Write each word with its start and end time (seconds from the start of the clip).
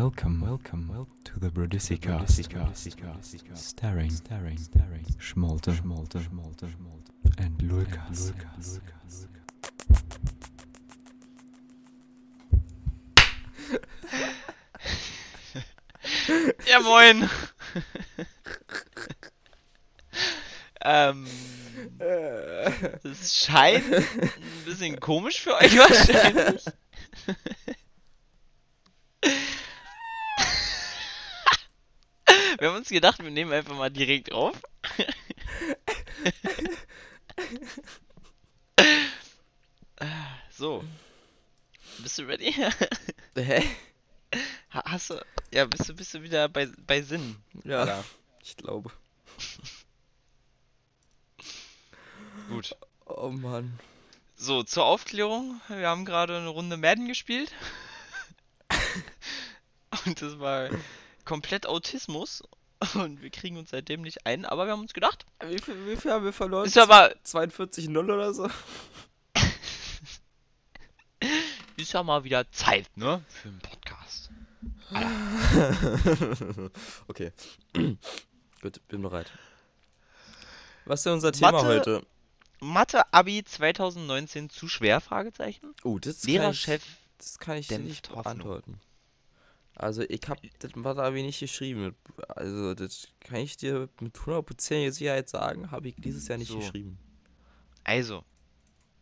Welcome, 0.00 0.40
welcome, 0.40 0.88
welcome 0.88 1.12
to 1.24 1.38
the 1.38 1.50
Brodisika. 1.50 2.26
Staring, 3.54 4.10
staring, 4.10 4.56
staring. 4.56 5.04
Schmolte, 5.18 5.74
schmolte, 5.74 6.22
schmolte, 6.22 6.70
schmolte. 6.70 7.12
And 7.36 7.60
Lukas. 7.60 8.32
Ja, 16.66 16.80
moin. 16.80 17.28
ähm, 20.80 21.26
das 23.02 23.36
scheint 23.36 23.84
ein 23.92 24.30
bisschen 24.64 24.98
komisch 24.98 25.42
für 25.42 25.56
euch 25.56 25.76
wahrscheinlich. 25.76 26.64
Wir 32.60 32.68
haben 32.68 32.76
uns 32.76 32.90
gedacht, 32.90 33.22
wir 33.22 33.30
nehmen 33.30 33.52
einfach 33.54 33.74
mal 33.74 33.90
direkt 33.90 34.32
auf. 34.32 34.54
so. 40.50 40.84
Bist 41.98 42.18
du 42.18 42.22
ready? 42.26 42.52
Hä? 43.36 43.64
Ha- 44.72 44.84
Hast 44.86 45.10
du. 45.10 45.24
Ja, 45.52 45.64
bist 45.66 45.88
du, 45.88 45.94
bist 45.94 46.14
du 46.14 46.22
wieder 46.22 46.48
bei, 46.48 46.68
bei 46.86 47.02
Sinn? 47.02 47.36
Ja, 47.64 47.82
Oder? 47.82 48.04
ich 48.42 48.56
glaube. 48.56 48.90
Gut. 52.48 52.76
Oh 53.06 53.30
Mann. 53.30 53.78
So, 54.36 54.62
zur 54.62 54.84
Aufklärung. 54.84 55.60
Wir 55.68 55.88
haben 55.88 56.04
gerade 56.04 56.36
eine 56.36 56.48
Runde 56.48 56.76
Madden 56.76 57.08
gespielt. 57.08 57.52
Und 60.06 60.22
das 60.22 60.38
war 60.38 60.70
komplett 61.30 61.66
Autismus. 61.66 62.42
Und 62.94 63.22
wir 63.22 63.30
kriegen 63.30 63.56
uns 63.56 63.70
seitdem 63.70 64.02
nicht 64.02 64.26
ein. 64.26 64.44
Aber 64.44 64.66
wir 64.66 64.72
haben 64.72 64.80
uns 64.80 64.92
gedacht, 64.94 65.24
Wie 65.46 65.58
viel, 65.60 65.86
wie 65.86 65.96
viel 65.96 66.10
haben 66.10 66.24
wir 66.24 66.32
verloren? 66.32 66.66
ist 66.66 66.76
aber, 66.76 67.14
42-0 67.24 67.96
oder 67.98 68.34
so? 68.34 68.48
ist 71.76 71.92
ja 71.92 72.02
mal 72.02 72.24
wieder 72.24 72.50
Zeit, 72.50 72.88
ne? 72.96 73.24
Für 73.28 73.48
einen 73.48 73.60
Podcast. 73.60 74.30
okay. 77.06 77.32
Gut, 78.60 78.88
bin 78.88 79.02
bereit. 79.02 79.30
Was 80.84 81.00
ist 81.00 81.04
denn 81.06 81.12
unser 81.12 81.30
Thema 81.32 81.52
Mathe- 81.52 81.66
heute? 81.66 82.06
Mathe 82.58 83.12
Abi 83.12 83.44
2019 83.44 84.50
zu 84.50 84.66
schwer? 84.68 85.00
Fragezeichen. 85.00 85.74
Oh, 85.84 85.98
das 86.00 86.22
kann 86.22 86.28
ich, 86.28 86.34
Lehrerchef. 86.40 86.82
das 87.18 87.38
kann 87.38 87.56
ich 87.56 87.70
nicht 87.70 88.08
Hoffnung. 88.08 88.22
beantworten. 88.24 88.80
Also, 89.80 90.02
ich 90.02 90.20
hab 90.28 90.38
das 90.58 90.74
Mathe-Abi 90.74 91.22
nicht 91.22 91.40
geschrieben. 91.40 91.96
Also, 92.28 92.74
das 92.74 93.08
kann 93.20 93.38
ich 93.38 93.56
dir 93.56 93.88
mit 94.00 94.18
hundertprozentiger 94.26 94.92
Sicherheit 94.92 95.28
sagen, 95.30 95.70
habe 95.70 95.88
ich 95.88 95.96
dieses 95.96 96.28
Jahr 96.28 96.36
nicht 96.38 96.48
So. 96.48 96.58
geschrieben. 96.58 96.98
Also, 97.82 98.22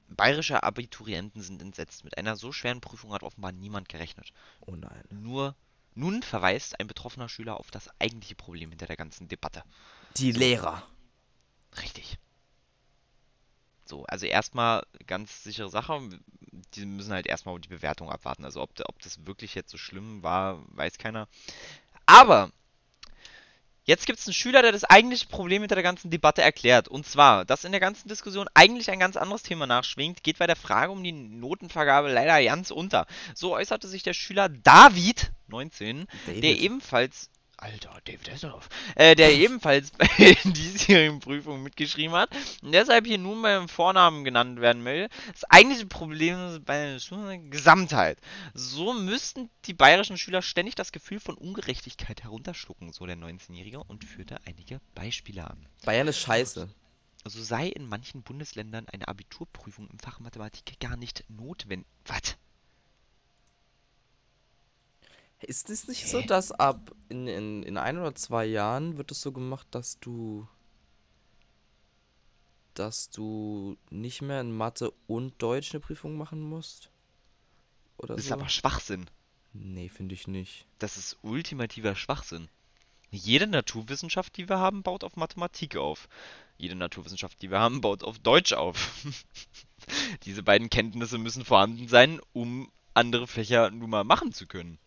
bayerische 0.09 0.63
Abiturienten 0.63 1.43
sind 1.43 1.61
entsetzt. 1.63 2.05
Mit 2.05 2.17
einer 2.17 2.37
so 2.37 2.53
schweren 2.53 2.81
Prüfung 2.81 3.13
hat 3.13 3.25
offenbar 3.25 3.51
niemand 3.51 3.89
gerechnet. 3.89 4.33
Oh 4.61 4.77
nein. 4.77 5.03
Nur 5.11 5.57
nun 5.95 6.23
verweist 6.23 6.79
ein 6.79 6.87
betroffener 6.87 7.29
Schüler 7.29 7.59
auf 7.59 7.73
das 7.73 7.91
eigentliche 7.99 8.37
Problem 8.37 8.71
hinter 8.71 8.87
der 8.87 8.97
ganzen 8.97 9.27
Debatte. 9.27 9.65
Die 10.17 10.31
Lehrer. 10.31 10.87
Richtig. 11.83 12.19
So, 13.89 14.05
also 14.05 14.27
erstmal 14.27 14.85
ganz 15.07 15.43
sichere 15.43 15.71
Sache. 15.71 16.01
Die 16.75 16.87
müssen 16.87 17.13
halt 17.13 17.27
erstmal 17.27 17.59
die 17.59 17.69
Bewertung 17.69 18.11
abwarten. 18.11 18.45
Also 18.45 18.61
ob, 18.61 18.71
ob 18.85 19.01
das 19.03 19.27
wirklich 19.27 19.55
jetzt 19.55 19.71
so 19.71 19.79
schlimm 19.79 20.23
war, 20.23 20.63
weiß 20.69 20.99
keiner. 20.99 21.29
Aber 22.07 22.51
jetzt 23.85 24.07
gibt 24.07 24.19
es 24.19 24.27
einen 24.27 24.35
Schüler, 24.35 24.61
der 24.63 24.73
das 24.73 24.85
eigentliche 24.85 25.27
Problem 25.27 25.63
hinter 25.63 25.75
der 25.75 25.83
ganzen 25.83 26.11
Debatte 26.11 26.43
erklärt. 26.43 26.89
Und 26.89 27.07
zwar, 27.07 27.45
dass 27.45 27.65
in 27.65 27.73
der 27.73 27.81
ganzen 27.81 28.09
Diskussion 28.09 28.47
eigentlich 28.55 28.91
ein 28.91 29.01
ganz 29.01 29.17
anderes 29.17 29.43
Thema 29.43 29.67
nachschwingt, 29.67 30.23
geht 30.23 30.39
bei 30.39 30.47
der 30.47 30.57
Frage 30.57 30.93
um 30.93 31.03
die 31.03 31.13
Notenvergabe 31.13 32.13
leider 32.13 32.43
ganz 32.45 32.71
unter. 32.71 33.07
So 33.35 33.55
äußerte 33.55 33.89
sich 33.89 34.03
der 34.03 34.15
Schüler 34.15 34.51
David, 34.51 35.33
19, 35.49 36.07
der 36.27 36.35
David. 36.35 36.61
ebenfalls. 36.61 37.31
Alter, 37.61 38.01
David 38.05 38.31
Hasselhoff. 38.31 38.69
Äh, 38.95 39.17
der 39.17 39.33
ebenfalls 39.35 39.91
bei 39.99 40.09
der 40.19 40.35
diesjährigen 40.45 41.21
Prüfung 41.21 41.63
mitgeschrieben 41.63 42.15
hat 42.15 42.31
und 42.63 42.73
deshalb 42.73 43.07
hier 43.07 43.19
nun 43.19 43.43
beim 43.43 43.69
Vornamen 43.69 44.25
genannt 44.25 44.61
werden 44.61 44.85
will. 44.85 45.09
Das 45.33 45.45
eigentliche 45.45 45.87
Problem 45.87 46.39
ist 46.49 46.65
bei 46.65 46.93
der 46.93 46.99
Schule 47.01 47.39
Gesamtheit. 47.51 48.19
So 48.55 48.93
müssten 48.93 49.51
die 49.65 49.75
bayerischen 49.75 50.19
Schüler 50.19 50.41
ständig 50.41 50.77
das 50.77 50.93
Gefühl 50.93 51.21
von 51.21 51.35
Ungerechtigkeit 51.35 52.23
herunterschlucken, 52.23 52.93
so 52.93 53.07
der 53.07 53.17
19-Jährige 53.17 53.83
und 53.83 54.05
führte 54.05 54.39
einige 54.47 54.81
Beispiele 54.95 55.49
an. 55.49 55.67
Bayern 55.85 56.09
ist 56.09 56.21
scheiße. 56.21 56.69
So 57.25 57.43
sei 57.43 57.67
in 57.67 57.89
manchen 57.89 58.23
Bundesländern 58.23 58.87
eine 58.89 59.09
Abiturprüfung 59.09 59.89
im 59.91 59.99
Fach 59.99 60.21
Mathematik 60.21 60.79
gar 60.79 60.97
nicht 60.97 61.25
notwendig. 61.29 61.87
Was? 62.07 62.37
Ist 65.41 65.71
es 65.71 65.87
nicht 65.87 66.09
so, 66.09 66.21
dass 66.21 66.51
ab 66.53 66.93
in, 67.09 67.27
in, 67.29 67.63
in 67.63 67.77
ein 67.77 67.99
oder 67.99 68.15
zwei 68.15 68.45
Jahren 68.45 68.99
wird 68.99 69.13
es 69.13 69.21
so 69.21 69.33
gemacht, 69.33 69.67
dass 69.71 69.99
du 70.01 70.47
dass 72.75 73.11
du 73.11 73.77
nicht 73.91 74.23
mehr 74.23 74.41
in 74.41 74.57
Mathe 74.57 74.93
und 75.09 75.41
Deutsch 75.43 75.73
eine 75.73 75.81
Prüfung 75.81 76.17
machen 76.17 76.41
musst? 76.41 76.91
Oder 77.97 78.15
Das 78.15 78.25
ist 78.25 78.29
so? 78.29 78.35
aber 78.35 78.49
Schwachsinn. 78.49 79.07
Nee, 79.53 79.89
finde 79.89 80.15
ich 80.15 80.29
nicht. 80.29 80.67
Das 80.79 80.97
ist 80.97 81.19
ultimativer 81.23 81.97
Schwachsinn. 81.97 82.49
Jede 83.11 83.47
Naturwissenschaft, 83.47 84.37
die 84.37 84.49
wir 84.49 84.59
haben, 84.59 84.83
baut 84.83 85.03
auf 85.03 85.17
Mathematik 85.17 85.77
auf. 85.77 86.09
Jede 86.57 86.77
Naturwissenschaft, 86.77 87.41
die 87.43 87.51
wir 87.51 87.59
haben, 87.59 87.81
baut 87.81 88.05
auf 88.05 88.19
Deutsch 88.19 88.53
auf. 88.53 89.05
Diese 90.25 90.43
beiden 90.43 90.71
Kenntnisse 90.71 91.19
müssen 91.19 91.45
vorhanden 91.45 91.89
sein, 91.89 92.21
um 92.33 92.71
andere 92.95 93.27
Fächer 93.27 93.71
nun 93.71 93.91
mal 93.91 94.05
machen 94.05 94.33
zu 94.33 94.47
können. 94.47 94.79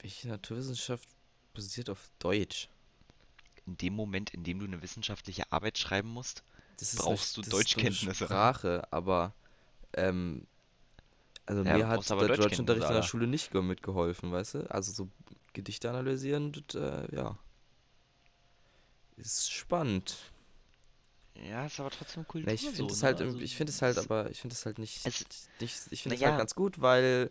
Welche 0.00 0.28
Naturwissenschaft 0.28 1.08
basiert 1.54 1.90
auf 1.90 2.10
Deutsch? 2.18 2.68
In 3.66 3.76
dem 3.76 3.94
Moment, 3.94 4.32
in 4.34 4.44
dem 4.44 4.58
du 4.60 4.66
eine 4.66 4.82
wissenschaftliche 4.82 5.50
Arbeit 5.52 5.78
schreiben 5.78 6.08
musst, 6.10 6.42
Brauchst 6.96 7.36
du 7.36 7.42
das 7.42 7.48
ist 7.48 7.52
eine 7.52 7.52
Deutschkenntnisse? 7.60 8.24
Sprache, 8.26 8.82
aber 8.90 9.34
ähm, 9.94 10.46
also 11.46 11.64
Ja, 11.64 11.74
mir 11.76 11.88
hat 11.88 12.08
der 12.10 12.16
Deutschkenntnisse, 12.16 12.64
Deutschunterricht 12.66 12.88
in 12.90 12.94
der. 12.94 13.02
Schule 13.02 13.26
nicht 13.26 13.50
ge- 13.50 13.62
mitgeholfen, 13.62 14.32
weißt 14.32 14.54
du? 14.54 14.70
Also 14.70 14.92
so 14.92 15.08
Gedichte 15.52 15.90
analysieren, 15.90 16.52
das, 16.52 16.74
äh, 16.80 17.14
ja. 17.16 17.38
Ist 19.18 19.52
spannend. 19.52 20.16
ja, 21.34 21.66
ist 21.66 21.78
aber 21.80 21.90
trotzdem 21.90 22.26
Kultur 22.26 22.48
Na, 22.48 22.52
ich 22.52 22.62
so, 22.62 22.76
finde 22.76 22.92
es 22.94 23.00
ne? 23.00 23.06
halt, 23.06 23.20
Also, 23.20 23.38
ich 23.38 23.56
finde 23.56 23.70
es 23.70 23.82
halt, 23.82 23.98
aber 23.98 24.30
ich 24.30 24.40
finde 24.40 24.54
es 24.54 24.66
halt 24.66 24.78
nicht, 24.78 25.04
Es- 25.06 25.24
nicht 25.60 25.92
ich 25.92 26.02
finde 26.02 26.14
es 26.14 26.20
Naja. 26.20 26.30
halt 26.30 26.38
ganz 26.38 26.54
gut, 26.54 26.80
weil 26.80 27.30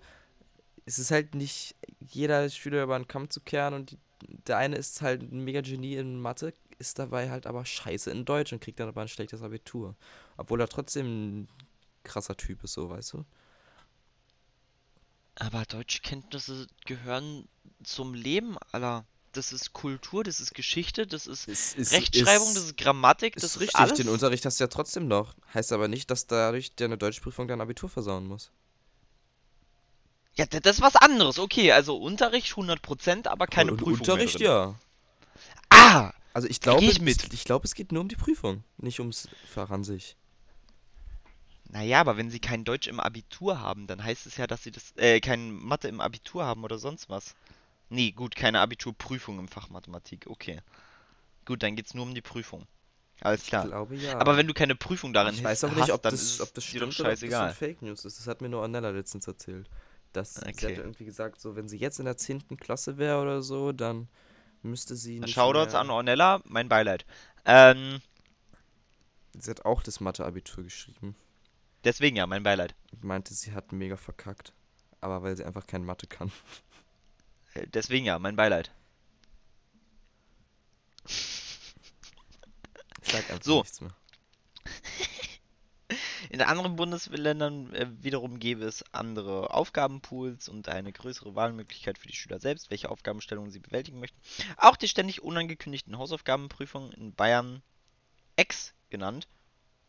es 0.88 1.00
ist 1.00 1.12
halt 1.12 1.36
nicht 1.36 1.76
jeder 2.00 2.50
Schüler 2.50 2.82
über 2.82 2.96
einen 2.96 3.10
Kamm 3.10 3.30
zu 3.30 3.42
kehren 3.42 3.74
und 3.74 3.92
die, 3.92 4.00
der 4.48 4.58
eine 4.58 4.78
ist 4.78 5.02
halt 5.02 5.22
ein 5.22 5.44
mega 5.44 5.60
Genie 5.60 5.98
in 5.98 6.20
Mathe, 6.20 6.54
ist 6.80 6.98
dabei 6.98 7.30
halt 7.30 7.46
aber 7.46 7.66
scheiße 7.66 8.10
in 8.10 8.24
Deutsch 8.24 8.54
und 8.54 8.62
kriegt 8.62 8.80
dann 8.80 8.88
aber 8.88 9.02
ein 9.02 9.10
schlechtes 9.10 9.42
Abitur. 9.42 9.96
Obwohl 10.38 10.62
er 10.62 10.70
trotzdem 10.70 11.42
ein 11.42 11.50
krasser 12.04 12.38
Typ 12.38 12.64
ist, 12.64 12.74
so, 12.74 12.90
weißt 12.90 13.14
du? 13.14 13.26
Aber 15.36 15.66
Deutschkenntnisse 15.66 16.68
gehören 16.86 17.50
zum 17.84 18.14
Leben 18.14 18.58
aller. 18.72 19.06
Das 19.34 19.52
ist 19.52 19.74
Kultur, 19.74 20.24
das 20.24 20.40
ist 20.40 20.56
Geschichte, 20.56 21.06
das 21.06 21.28
ist 21.28 21.50
Es 21.50 21.76
ist, 21.76 21.92
Rechtschreibung, 21.92 22.48
ist, 22.48 22.58
das 22.58 22.64
ist 22.64 22.78
Grammatik, 22.78 23.36
ist 23.36 23.44
das 23.44 23.56
ist 23.56 23.60
richtig, 23.60 23.76
alles. 23.76 23.98
den 23.98 24.08
Unterricht 24.08 24.46
hast 24.46 24.60
du 24.60 24.64
ja 24.64 24.68
trotzdem 24.70 25.08
noch. 25.10 25.36
Heißt 25.54 25.74
aber 25.74 25.90
nicht, 25.90 26.10
dass 26.10 26.28
dadurch 26.28 26.76
deine 26.76 26.98
Deutschprüfung 26.98 27.48
dein 27.50 27.60
Abitur 27.60 27.90
versauen 27.90 28.26
muss. 28.26 28.52
Ja, 30.38 30.46
das 30.46 30.78
ist 30.78 30.82
was 30.82 30.96
anderes. 30.96 31.40
Okay, 31.40 31.72
also 31.72 31.98
Unterricht 31.98 32.54
100%, 32.54 33.28
aber 33.28 33.48
keine 33.48 33.72
und 33.72 33.78
Prüfung 33.78 33.94
mehr 33.94 34.14
Unterricht, 34.14 34.40
ja. 34.40 34.76
Ah! 35.70 36.12
Also 36.34 36.48
ich 36.48 36.62
glaube, 36.62 36.86
ich 36.86 37.02
mit. 37.02 37.34
ich 37.34 37.44
glaube, 37.46 37.66
es 37.66 37.74
geht 37.74 37.92
nur 37.92 38.02
um 38.02 38.08
die 38.08 38.16
Prüfung, 38.16 38.64
nicht 38.78 39.00
ums 39.00 39.28
Fach 39.52 39.72
an 39.72 39.84
sich. 39.84 40.16
Naja, 41.70 42.00
aber 42.00 42.16
wenn 42.16 42.30
sie 42.30 42.40
kein 42.40 42.64
Deutsch 42.64 42.88
im 42.88 43.00
Abitur 43.00 43.60
haben, 43.60 43.88
dann 43.88 44.04
heißt 44.04 44.28
es 44.28 44.38
ja, 44.38 44.46
dass 44.46 44.64
sie 44.64 44.72
das, 44.72 44.96
äh, 44.98 45.20
kein 45.20 45.52
Mathe 45.52 45.88
im 45.88 46.00
Abitur 46.00 46.46
haben 46.46 46.64
oder 46.64 46.78
sonst 46.78 47.10
was. 47.10 47.36
Nee, 47.90 48.12
gut, 48.12 48.36
keine 48.36 48.60
Abiturprüfung 48.60 49.40
im 49.40 49.48
Fach 49.48 49.70
Mathematik, 49.70 50.28
okay. 50.28 50.62
Gut, 51.46 51.64
dann 51.64 51.76
geht's 51.76 51.94
nur 51.94 52.06
um 52.06 52.14
die 52.14 52.22
Prüfung. 52.22 52.68
Alles 53.22 53.42
Ich 53.44 53.48
klar. 53.48 53.66
glaube 53.66 53.96
ja. 53.96 54.20
Aber 54.20 54.38
wenn 54.38 54.48
du 54.48 54.54
keine 54.54 54.76
Prüfung 54.76 55.14
darin 55.14 55.34
ich 55.34 55.44
weiß 55.44 55.64
hast, 55.64 55.72
auch 55.72 55.76
nicht, 55.76 55.92
ob 55.92 56.04
dann 56.04 56.12
das, 56.12 56.22
ist 56.22 56.42
ob 56.42 56.54
das 56.54 56.64
stimmt 56.64 57.00
oder 57.00 57.12
ob 57.14 57.20
das 57.20 57.58
Fake 57.58 57.82
News 57.82 58.06
ist. 58.06 58.20
Das 58.20 58.28
hat 58.28 58.42
mir 58.42 58.50
nur 58.50 58.64
Anella 58.64 58.92
letztens 58.92 59.28
erzählt. 59.28 59.68
Sie 60.14 60.20
Okay. 60.50 60.76
hat 60.76 60.78
irgendwie 60.78 61.06
gesagt, 61.06 61.40
so 61.40 61.56
wenn 61.56 61.70
sie 61.70 61.78
jetzt 61.78 62.00
in 62.00 62.06
der 62.06 62.18
10. 62.18 62.58
Klasse 62.58 62.98
wäre 62.98 63.22
oder 63.22 63.42
so, 63.42 63.72
dann 63.72 64.08
müsste 64.64 64.96
sie 64.96 65.20
nicht 65.20 65.34
Shoutouts 65.34 65.74
mehr... 65.74 65.82
an 65.82 65.90
Ornella, 65.90 66.42
mein 66.46 66.70
Beileid. 66.70 67.06
Ähm, 67.46 68.02
Sie 69.40 69.50
hat 69.52 69.66
auch 69.66 69.84
das 69.84 70.00
Mathe-Abitur 70.00 70.64
geschrieben. 70.64 71.16
deswegen 71.84 72.18
ja, 72.18 72.26
mein 72.28 72.44
Beileid. 72.44 72.76
Und 72.92 73.04
meinte, 73.04 73.34
sie 73.34 73.54
hat 73.54 73.72
mega 73.72 73.98
verkackt. 73.98 74.54
Aber 75.00 75.22
weil 75.22 75.38
sie 75.38 75.46
einfach 75.46 75.68
kein 75.68 75.86
Mathe 75.86 76.08
kann. 76.08 76.32
Äh, 77.54 77.68
Deswegen 77.68 78.06
ja, 78.06 78.18
mein 78.20 78.36
Beileid. 78.36 78.72
Ich 81.06 83.12
sag 83.12 83.30
einfach 83.30 83.44
So. 83.44 83.60
nichts 83.60 83.82
mehr. 83.82 83.96
In 86.30 86.42
anderen 86.42 86.76
Bundesländern 86.76 87.74
äh, 87.74 87.88
wiederum 88.02 88.40
gäbe 88.40 88.66
es 88.66 88.84
andere 88.94 89.54
Aufgabenpools 89.54 90.50
und 90.50 90.68
eine 90.70 90.92
größere 90.92 91.36
Wahlmöglichkeit 91.36 91.98
für 91.98 92.08
die 92.08 92.16
Schüler 92.16 92.40
selbst, 92.40 92.70
welche 92.70 92.90
Aufgabenstellungen 92.90 93.52
sie 93.52 93.60
bewältigen 93.60 94.00
möchten. 94.00 94.20
Auch 94.58 94.76
die 94.76 94.88
ständig 94.88 95.24
unangekündigten 95.24 95.98
Hausaufgabenprüfungen 95.98 96.92
in 96.94 97.14
Bayern 97.14 97.62
Ex 98.36 98.74
genannt 98.90 99.28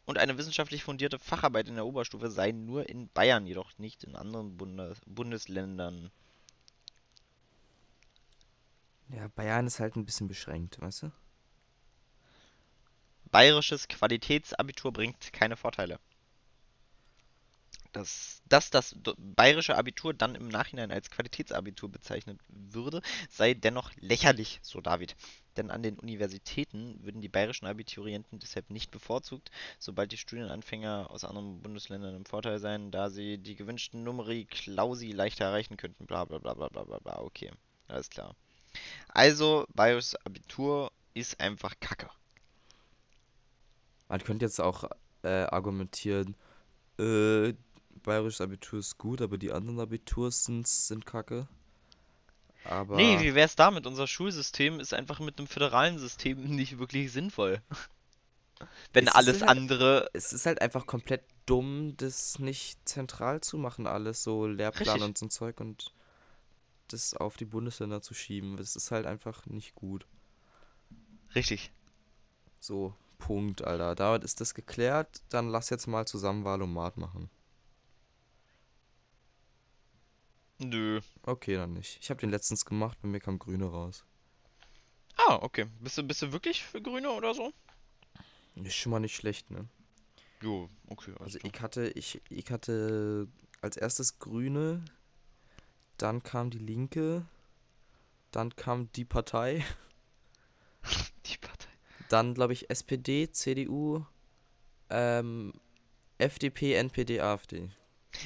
und 0.06 0.18
eine 0.18 0.38
wissenschaftlich 0.38 0.84
fundierte 0.84 1.18
Facharbeit 1.18 1.68
in 1.68 1.74
der 1.74 1.86
Oberstufe 1.86 2.30
seien 2.30 2.64
nur 2.64 2.88
in 2.88 3.08
Bayern, 3.08 3.46
jedoch 3.46 3.76
nicht 3.78 4.04
in 4.04 4.16
anderen 4.16 4.56
Bundes 4.56 4.98
Bundesländern. 5.06 6.10
Ja, 9.10 9.28
Bayern 9.28 9.66
ist 9.66 9.80
halt 9.80 9.96
ein 9.96 10.04
bisschen 10.04 10.28
beschränkt, 10.28 10.80
weißt 10.80 11.02
du? 11.02 11.12
Bayerisches 13.30 13.88
Qualitätsabitur 13.88 14.92
bringt 14.92 15.32
keine 15.32 15.56
Vorteile. 15.56 15.98
Dass, 17.92 18.42
dass 18.48 18.70
das 18.70 18.96
bayerische 19.16 19.76
Abitur 19.76 20.12
dann 20.12 20.34
im 20.34 20.48
Nachhinein 20.48 20.90
als 20.90 21.10
Qualitätsabitur 21.10 21.90
bezeichnet 21.90 22.38
würde, 22.48 23.00
sei 23.30 23.54
dennoch 23.54 23.90
lächerlich, 23.96 24.60
so 24.62 24.80
David. 24.80 25.16
Denn 25.56 25.70
an 25.70 25.82
den 25.82 25.98
Universitäten 25.98 27.02
würden 27.02 27.20
die 27.20 27.28
bayerischen 27.28 27.66
Abiturienten 27.66 28.38
deshalb 28.38 28.70
nicht 28.70 28.90
bevorzugt, 28.90 29.50
sobald 29.78 30.12
die 30.12 30.16
Studienanfänger 30.16 31.10
aus 31.10 31.24
anderen 31.24 31.60
Bundesländern 31.60 32.14
im 32.14 32.26
Vorteil 32.26 32.60
seien, 32.60 32.90
da 32.90 33.10
sie 33.10 33.38
die 33.38 33.56
gewünschten 33.56 34.04
Numeri 34.04 34.44
Clausi 34.44 35.10
leichter 35.10 35.46
erreichen 35.46 35.76
könnten. 35.76 36.06
Bla 36.06 36.24
bla 36.26 36.38
bla 36.38 36.54
bla 36.54 36.68
bla 36.68 36.84
bla 36.84 36.98
bla. 36.98 37.18
Okay, 37.20 37.50
alles 37.88 38.08
klar. 38.08 38.36
Also, 39.08 39.66
bayerisches 39.74 40.14
Abitur 40.26 40.92
ist 41.14 41.40
einfach 41.40 41.74
Kacke. 41.80 42.08
Man 44.08 44.22
könnte 44.22 44.44
jetzt 44.44 44.60
auch 44.60 44.84
äh, 45.22 45.28
argumentieren, 45.28 46.36
äh, 46.98 47.52
bayerisches 48.02 48.40
Abitur 48.40 48.78
ist 48.80 48.98
gut, 48.98 49.20
aber 49.22 49.38
die 49.38 49.52
anderen 49.52 49.80
Abiturs 49.80 50.44
sind, 50.44 50.66
sind 50.66 51.06
kacke. 51.06 51.48
Aber 52.64 52.96
Nee, 52.96 53.20
wie 53.20 53.34
wär's 53.34 53.56
damit? 53.56 53.86
Unser 53.86 54.06
Schulsystem 54.06 54.80
ist 54.80 54.92
einfach 54.92 55.20
mit 55.20 55.38
einem 55.38 55.46
föderalen 55.46 55.98
System 55.98 56.42
nicht 56.56 56.78
wirklich 56.78 57.12
sinnvoll. 57.12 57.62
Wenn 58.92 59.06
Es 59.06 59.14
alles 59.14 59.40
halt- 59.42 59.50
andere. 59.50 60.08
es 60.12 60.32
ist 60.32 60.44
halt 60.46 60.60
einfach 60.60 60.86
komplett 60.86 61.22
dumm, 61.46 61.94
das 61.96 62.38
nicht 62.40 62.76
zentral 62.88 63.40
zu 63.40 63.56
machen, 63.56 63.86
alles 63.86 64.22
so 64.24 64.46
Lehrplan 64.46 64.88
Richtig. 64.88 65.02
und 65.04 65.16
so 65.18 65.26
ein 65.26 65.30
Zeug 65.30 65.60
und 65.60 65.92
das 66.88 67.14
auf 67.14 67.36
die 67.36 67.44
Bundesländer 67.44 68.02
zu 68.02 68.14
schieben. 68.14 68.56
Das 68.56 68.74
ist 68.74 68.90
halt 68.90 69.06
einfach 69.06 69.46
nicht 69.46 69.74
gut. 69.74 70.06
Richtig. 71.34 71.70
So, 72.60 72.94
Punkt, 73.18 73.62
Alter. 73.62 73.94
Damit 73.94 74.24
ist 74.24 74.40
das 74.40 74.54
geklärt. 74.54 75.20
Dann 75.28 75.48
lass 75.50 75.70
jetzt 75.70 75.86
mal 75.86 76.06
zusammen 76.06 76.44
Wahlomat 76.44 76.96
machen. 76.96 77.30
Nö. 80.58 81.00
Okay, 81.22 81.54
dann 81.54 81.72
nicht. 81.74 81.98
Ich 82.00 82.10
habe 82.10 82.20
den 82.20 82.30
letztens 82.30 82.64
gemacht, 82.64 82.98
bei 83.00 83.08
mir 83.08 83.20
kam 83.20 83.38
Grüne 83.38 83.66
raus. 83.66 84.04
Ah, 85.16 85.36
okay. 85.42 85.66
Bist 85.80 85.98
du, 85.98 86.02
bist 86.02 86.22
du 86.22 86.32
wirklich 86.32 86.62
für 86.64 86.80
Grüne 86.82 87.10
oder 87.10 87.34
so? 87.34 87.52
Ist 88.56 88.74
schon 88.74 88.90
mal 88.90 89.00
nicht 89.00 89.14
schlecht, 89.16 89.50
ne? 89.50 89.68
Jo, 90.42 90.68
okay. 90.88 91.12
Also 91.20 91.38
ich 91.42 91.60
hatte, 91.60 91.88
ich, 91.90 92.20
ich 92.28 92.50
hatte 92.50 93.28
als 93.60 93.76
erstes 93.76 94.18
Grüne, 94.18 94.84
dann 95.96 96.22
kam 96.22 96.50
die 96.50 96.58
Linke, 96.58 97.24
dann 98.30 98.54
kam 98.54 98.90
die 98.92 99.04
Partei, 99.04 99.64
Die 101.26 101.36
Partei. 101.38 101.68
dann 102.08 102.34
glaube 102.34 102.52
ich 102.52 102.70
SPD, 102.70 103.30
CDU, 103.30 104.04
ähm, 104.90 105.52
FDP, 106.18 106.74
NPD, 106.74 107.20
AfD. 107.20 107.68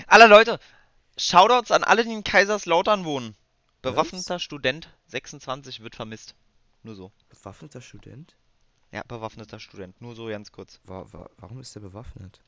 Aller 0.07 0.29
Leute, 0.29 0.59
Shoutouts 1.17 1.71
an 1.71 1.85
alle, 1.85 2.05
die 2.05 2.13
in 2.13 2.25
Kaiserslautern 2.25 3.05
wohnen. 3.05 3.37
Bewaffneter 3.83 4.39
Student 4.39 4.89
26 5.09 5.81
wird 5.81 5.97
vermisst. 5.97 6.35
Nur 6.83 6.95
so. 6.95 7.13
Bewaffneter 7.29 7.81
Student? 7.81 8.37
Ja, 8.93 9.03
bewaffneter 9.09 9.59
Student. 9.59 10.01
Nur 10.01 10.15
so 10.15 10.27
ganz 10.27 10.53
kurz. 10.53 10.81
Wa 10.85 11.07
wa 11.13 11.29
warum 11.39 11.61
ist 11.61 11.75
der 11.75 11.81
bewaffnet? 11.81 12.41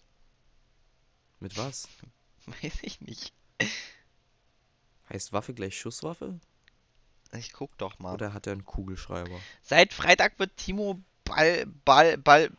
Mit 1.41 1.57
was? 1.57 1.89
Weiß 2.47 2.83
ich 2.83 3.01
nicht. 3.01 3.33
Heißt 5.11 5.33
Waffe 5.33 5.55
gleich 5.55 5.79
Schusswaffe? 5.79 6.39
Ich 7.33 7.53
guck 7.53 7.77
doch 7.79 7.99
mal. 7.99 8.15
Oder 8.15 8.33
hat 8.33 8.47
er 8.47 8.53
einen 8.53 8.65
Kugelschreiber? 8.65 9.41
Seit 9.63 9.93
Freitag 9.93 10.39
wird 10.39 10.57
Timo 10.57 11.01
Ball, 11.25 11.67
Ball, 11.85 12.19
Ball, 12.19 12.51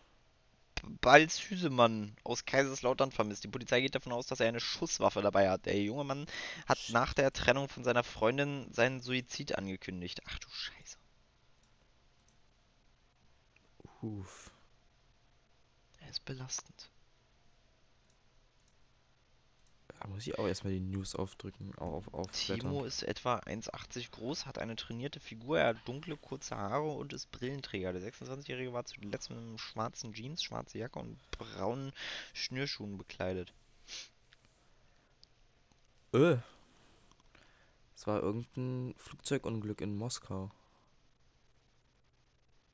Balzhüsemann 1.01 2.15
aus 2.23 2.45
Kaiserslautern 2.45 3.11
vermisst. 3.11 3.43
Die 3.43 3.49
Polizei 3.49 3.81
geht 3.81 3.95
davon 3.95 4.13
aus, 4.13 4.27
dass 4.27 4.39
er 4.39 4.47
eine 4.47 4.59
Schusswaffe 4.59 5.21
dabei 5.21 5.49
hat. 5.49 5.65
Der 5.65 5.81
junge 5.81 6.03
Mann 6.03 6.25
hat 6.67 6.79
nach 6.89 7.13
der 7.13 7.31
Trennung 7.33 7.67
von 7.67 7.83
seiner 7.83 8.03
Freundin 8.03 8.71
seinen 8.71 9.01
Suizid 9.01 9.57
angekündigt. 9.57 10.21
Ach 10.25 10.39
du 10.39 10.49
Scheiße. 10.49 10.97
Huf. 14.01 14.51
Er 15.99 16.09
ist 16.09 16.25
belastend. 16.25 16.89
Da 20.05 20.11
muss 20.11 20.27
ich 20.27 20.37
auch 20.37 20.45
erstmal 20.45 20.71
die 20.71 20.81
News 20.81 21.15
aufdrücken, 21.15 21.73
auf, 21.79 22.13
aufblättern. 22.13 22.59
Timo 22.59 22.85
ist 22.85 23.01
etwa 23.01 23.37
1,80 23.37 24.11
groß, 24.11 24.45
hat 24.45 24.59
eine 24.59 24.75
trainierte 24.75 25.19
Figur, 25.19 25.57
er 25.57 25.69
hat 25.69 25.87
dunkle, 25.87 26.15
kurze 26.15 26.55
Haare 26.55 26.91
und 26.91 27.11
ist 27.11 27.31
Brillenträger. 27.31 27.91
Der 27.91 28.03
26-Jährige 28.03 28.71
war 28.71 28.85
zuletzt 28.85 29.31
mit 29.31 29.39
einem 29.39 29.57
schwarzen 29.57 30.13
Jeans, 30.13 30.43
schwarze 30.43 30.77
Jacke 30.77 30.99
und 30.99 31.17
braunen 31.31 31.91
Schnürschuhen 32.33 32.99
bekleidet. 32.99 33.51
Öh. 36.13 36.37
Es 37.95 38.05
war 38.05 38.21
irgendein 38.21 38.93
Flugzeugunglück 38.99 39.81
in 39.81 39.95
Moskau. 39.95 40.51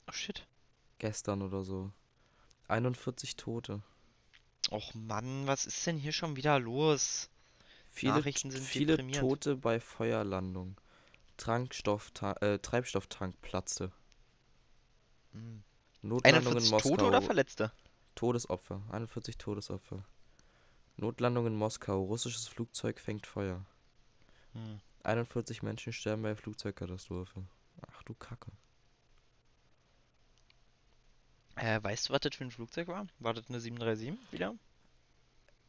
Oh 0.09 0.11
shit. 0.11 0.45
Gestern 0.99 1.43
oder 1.43 1.63
so. 1.63 1.91
41 2.67 3.37
Tote. 3.37 3.81
Och 4.71 4.95
Mann, 4.95 5.47
was 5.47 5.65
ist 5.65 5.85
denn 5.85 5.97
hier 5.97 6.13
schon 6.13 6.37
wieder 6.37 6.57
los? 6.57 7.29
Viele, 7.89 8.13
Nachrichten 8.13 8.51
sind 8.51 8.63
viele. 8.63 8.97
Tote 9.11 9.57
bei 9.57 9.81
Feuerlandung. 9.81 10.79
Tankstoffta 11.35 12.33
äh, 12.39 12.57
Treibstofftank 12.57 13.41
platzte. 13.41 13.91
Hm. 15.33 15.63
Notlandung 16.01 16.53
in 16.53 16.57
41 16.57 16.71
Moskau. 16.71 16.89
Tote 16.89 17.05
oder 17.05 17.21
Verletzte? 17.21 17.73
Todesopfer. 18.15 18.81
41 18.91 19.37
Todesopfer. 19.37 20.05
Notlandung 20.95 21.47
in 21.47 21.55
Moskau. 21.55 22.05
Russisches 22.05 22.47
Flugzeug 22.47 23.01
fängt 23.01 23.27
Feuer. 23.27 23.65
Hm. 24.53 24.79
41 25.03 25.63
Menschen 25.63 25.91
sterben 25.91 26.21
bei 26.21 26.33
Flugzeugkatastrophe. 26.33 27.43
Ach 27.91 28.03
du 28.03 28.13
Kacke. 28.13 28.53
Äh, 31.61 31.81
weißt 31.83 32.09
du, 32.09 32.13
was 32.13 32.21
das 32.21 32.35
für 32.35 32.43
ein 32.43 32.49
Flugzeug 32.49 32.87
war? 32.87 33.05
War 33.19 33.35
das 33.35 33.47
eine 33.47 33.59
737 33.59 34.17
wieder? 34.31 34.55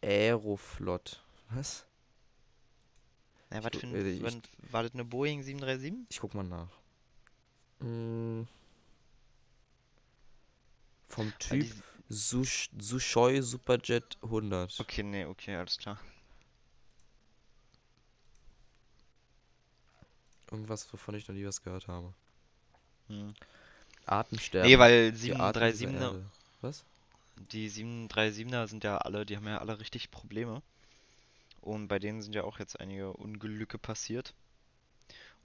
Aeroflot. 0.02 1.22
Was? 1.50 1.84
Ja, 3.50 3.62
was 3.62 3.76
für 3.78 3.86
ein, 3.86 4.06
ich- 4.06 4.22
wann- 4.22 4.42
war 4.70 4.84
das 4.84 4.94
eine 4.94 5.04
Boeing 5.04 5.42
737? 5.42 6.06
Ich 6.08 6.18
guck 6.18 6.32
mal 6.32 6.44
nach. 6.44 6.68
Mm. 7.80 8.44
Vom 11.08 11.26
Weil 11.26 11.60
Typ 11.60 11.82
Sush 12.08 12.70
Sushoi 12.80 13.42
Superjet 13.42 14.16
100. 14.22 14.80
Okay, 14.80 15.02
nee, 15.02 15.26
okay, 15.26 15.56
alles 15.56 15.76
klar. 15.76 15.98
Irgendwas, 20.50 20.90
wovon 20.90 21.14
ich 21.16 21.28
noch 21.28 21.34
nie 21.34 21.44
was 21.46 21.62
gehört 21.62 21.86
habe. 21.86 22.14
Hm. 23.08 23.34
Artensterben. 24.06 24.70
Nee, 24.70 24.78
weil 24.78 25.12
die 25.12 25.34
Arten 25.34 25.60
dieser 25.60 25.88
737er, 25.88 26.02
Erde. 26.02 26.24
Was? 26.60 26.84
die 27.50 27.70
737er 27.70 28.66
sind 28.66 28.84
ja 28.84 28.98
alle, 28.98 29.26
die 29.26 29.36
haben 29.36 29.46
ja 29.46 29.58
alle 29.58 29.78
richtig 29.78 30.10
Probleme. 30.10 30.62
Und 31.60 31.88
bei 31.88 31.98
denen 31.98 32.22
sind 32.22 32.34
ja 32.34 32.44
auch 32.44 32.58
jetzt 32.58 32.80
einige 32.80 33.12
Unglücke 33.12 33.78
passiert. 33.78 34.34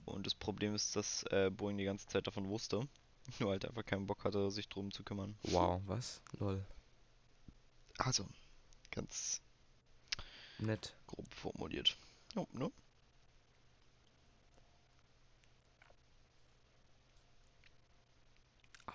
Und 0.04 0.26
das 0.26 0.34
Problem 0.34 0.74
ist, 0.74 0.96
dass 0.96 1.22
äh, 1.24 1.50
Boeing 1.50 1.78
die 1.78 1.84
ganze 1.84 2.08
Zeit 2.08 2.26
davon 2.26 2.48
wusste. 2.48 2.88
Nur 3.38 3.50
halt 3.50 3.64
einfach 3.64 3.84
keinen 3.84 4.06
Bock 4.06 4.24
hatte, 4.24 4.50
sich 4.50 4.68
drum 4.68 4.90
zu 4.90 5.02
kümmern. 5.02 5.36
Wow, 5.44 5.80
was? 5.86 6.20
Lol. 6.38 6.64
Also, 7.98 8.26
ganz 8.90 9.40
Nett. 10.58 10.94
grob 11.06 11.32
formuliert. 11.34 11.96
Jo, 12.34 12.48
ne? 12.52 12.70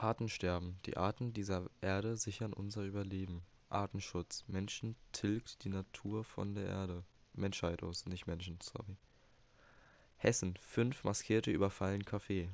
Artensterben. 0.03 0.79
Die 0.85 0.97
Arten 0.97 1.33
dieser 1.33 1.69
Erde 1.81 2.17
sichern 2.17 2.53
unser 2.53 2.83
Überleben. 2.83 3.41
Artenschutz. 3.69 4.43
Menschen 4.47 4.95
tilgt 5.11 5.63
die 5.63 5.69
Natur 5.69 6.23
von 6.23 6.53
der 6.53 6.65
Erde. 6.65 7.03
Menschheit 7.33 7.81
aus, 7.81 8.05
nicht 8.05 8.27
Menschen, 8.27 8.59
sorry. 8.61 8.97
Hessen. 10.17 10.57
Fünf 10.57 11.03
Maskierte 11.03 11.51
überfallen 11.51 12.03
Café. 12.03 12.49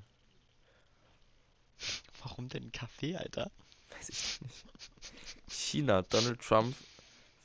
Warum 2.23 2.49
denn 2.49 2.71
Kaffee, 2.71 3.15
Alter? 3.15 3.51
Weiß 3.89 4.09
ich 4.09 4.41
nicht. 4.41 4.65
China. 5.49 6.03
Donald 6.03 6.41
Trump 6.41 6.75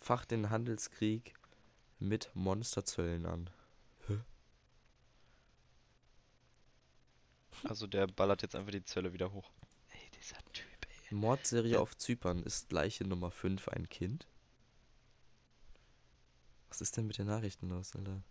facht 0.01 0.31
den 0.31 0.51
Handelskrieg 0.51 1.35
mit 1.99 2.31
Monsterzöllen 2.35 3.27
an. 3.27 3.51
Also 7.63 7.87
der 7.87 8.07
ballert 8.07 8.43
jetzt 8.43 8.55
einfach 8.55 8.73
die 8.73 8.85
Zölle 8.85 9.13
wieder 9.13 9.33
hoch. 9.33 9.51
Ey, 9.91 10.11
dieser 10.19 10.37
Typ, 10.53 10.67
ey. 10.87 11.04
Mordserie 11.15 11.81
auf 11.81 11.97
Zypern. 11.97 12.43
Ist 12.43 12.73
Leiche 12.73 13.05
Nummer 13.05 13.31
5 13.31 13.69
ein 13.69 13.89
Kind? 13.89 14.27
Was 16.69 16.81
ist 16.81 16.97
denn 16.97 17.07
mit 17.07 17.19
den 17.19 17.27
Nachrichten 17.27 17.69
los, 17.69 17.95
Alter? 17.95 18.23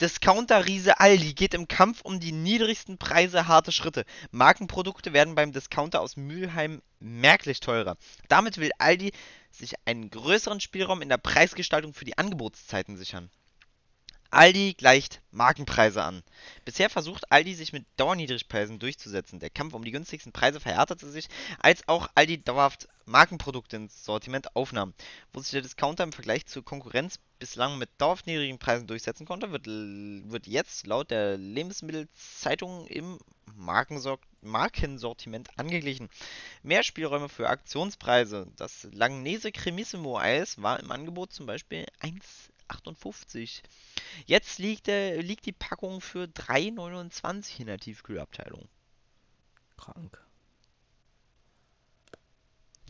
Discounter-Riese 0.00 1.00
Aldi 1.00 1.34
geht 1.34 1.54
im 1.54 1.68
Kampf 1.68 2.02
um 2.02 2.20
die 2.20 2.32
niedrigsten 2.32 2.98
Preise 2.98 3.48
harte 3.48 3.72
Schritte. 3.72 4.04
Markenprodukte 4.30 5.12
werden 5.12 5.34
beim 5.34 5.52
Discounter 5.52 6.00
aus 6.00 6.16
Mülheim 6.16 6.82
merklich 7.00 7.60
teurer. 7.60 7.96
Damit 8.28 8.58
will 8.58 8.70
Aldi 8.78 9.12
sich 9.50 9.74
einen 9.84 10.10
größeren 10.10 10.60
Spielraum 10.60 11.02
in 11.02 11.08
der 11.08 11.18
Preisgestaltung 11.18 11.94
für 11.94 12.04
die 12.04 12.18
Angebotszeiten 12.18 12.96
sichern. 12.96 13.30
Aldi 14.32 14.72
gleicht 14.72 15.20
Markenpreise 15.30 16.02
an. 16.02 16.22
Bisher 16.64 16.88
versucht 16.88 17.30
Aldi 17.30 17.54
sich 17.54 17.74
mit 17.74 17.84
Dauerniedrigpreisen 17.98 18.78
durchzusetzen. 18.78 19.40
Der 19.40 19.50
Kampf 19.50 19.74
um 19.74 19.84
die 19.84 19.90
günstigsten 19.90 20.32
Preise 20.32 20.58
verhärtete 20.58 21.10
sich, 21.10 21.28
als 21.58 21.86
auch 21.86 22.08
Aldi 22.14 22.42
dauerhaft 22.42 22.88
Markenprodukte 23.04 23.76
ins 23.76 24.04
Sortiment 24.04 24.56
aufnahm. 24.56 24.94
Wo 25.34 25.40
sich 25.40 25.50
der 25.50 25.60
Discounter 25.60 26.04
im 26.04 26.12
Vergleich 26.12 26.46
zur 26.46 26.64
Konkurrenz 26.64 27.18
bislang 27.38 27.76
mit 27.76 27.90
dauerhaft 27.98 28.26
niedrigen 28.26 28.58
Preisen 28.58 28.86
durchsetzen 28.86 29.26
konnte, 29.26 29.52
wird, 29.52 29.66
wird 29.66 30.46
jetzt 30.46 30.86
laut 30.86 31.10
der 31.10 31.36
Lebensmittelzeitung 31.36 32.86
im 32.86 33.18
Markensor 33.54 34.18
Markensortiment 34.40 35.50
angeglichen. 35.58 36.08
Mehr 36.62 36.82
Spielräume 36.82 37.28
für 37.28 37.50
Aktionspreise. 37.50 38.46
Das 38.56 38.88
Langnese 38.92 39.52
Cremissimo 39.52 40.16
Eis 40.16 40.60
war 40.62 40.80
im 40.80 40.90
Angebot 40.90 41.34
zum 41.34 41.44
Beispiel 41.44 41.84
1,58. 42.68 43.62
Jetzt 44.26 44.58
liegt, 44.58 44.86
der, 44.86 45.22
liegt 45.22 45.46
die 45.46 45.52
Packung 45.52 46.00
für 46.00 46.24
3,29 46.24 47.60
in 47.60 47.66
der 47.66 47.78
Tiefkühlabteilung. 47.78 48.68
Krank. 49.76 50.22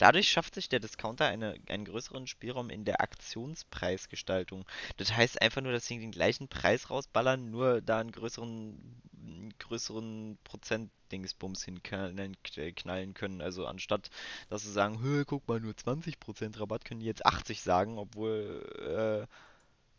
Dadurch 0.03 0.29
schafft 0.29 0.57
sich 0.57 0.69
der 0.69 0.81
Discounter 0.81 1.27
eine, 1.27 1.55
einen 1.69 1.85
größeren 1.85 2.27
Spielraum 2.27 2.71
in 2.71 2.85
der 2.85 3.01
Aktionspreisgestaltung. 3.01 4.65
Das 4.97 5.15
heißt 5.15 5.41
einfach 5.41 5.61
nur, 5.61 5.71
dass 5.71 5.87
sie 5.87 6.01
den 6.01 6.11
gleichen 6.11 6.49
Preis 6.49 6.91
rausballern, 6.91 7.53
nur 7.53 7.81
da 7.81 8.01
einen 8.01 8.11
größeren, 8.11 9.01
einen 9.25 9.55
größeren 9.61 10.39
Prozent-Dingsbums 10.43 11.65
hinknallen 11.65 12.37
äh, 12.57 12.73
knallen 12.73 13.15
können. 13.15 13.41
Also 13.41 13.65
anstatt, 13.67 14.11
dass 14.49 14.63
sie 14.63 14.73
sagen, 14.73 15.01
"Hö, 15.01 15.25
guck 15.25 15.47
mal, 15.47 15.61
nur 15.61 15.75
20% 15.75 16.59
Rabatt, 16.59 16.85
können 16.85 16.99
die 16.99 17.07
jetzt 17.07 17.25
80 17.25 17.63
sagen, 17.63 17.97
obwohl 17.97 19.29
äh, 19.29 19.52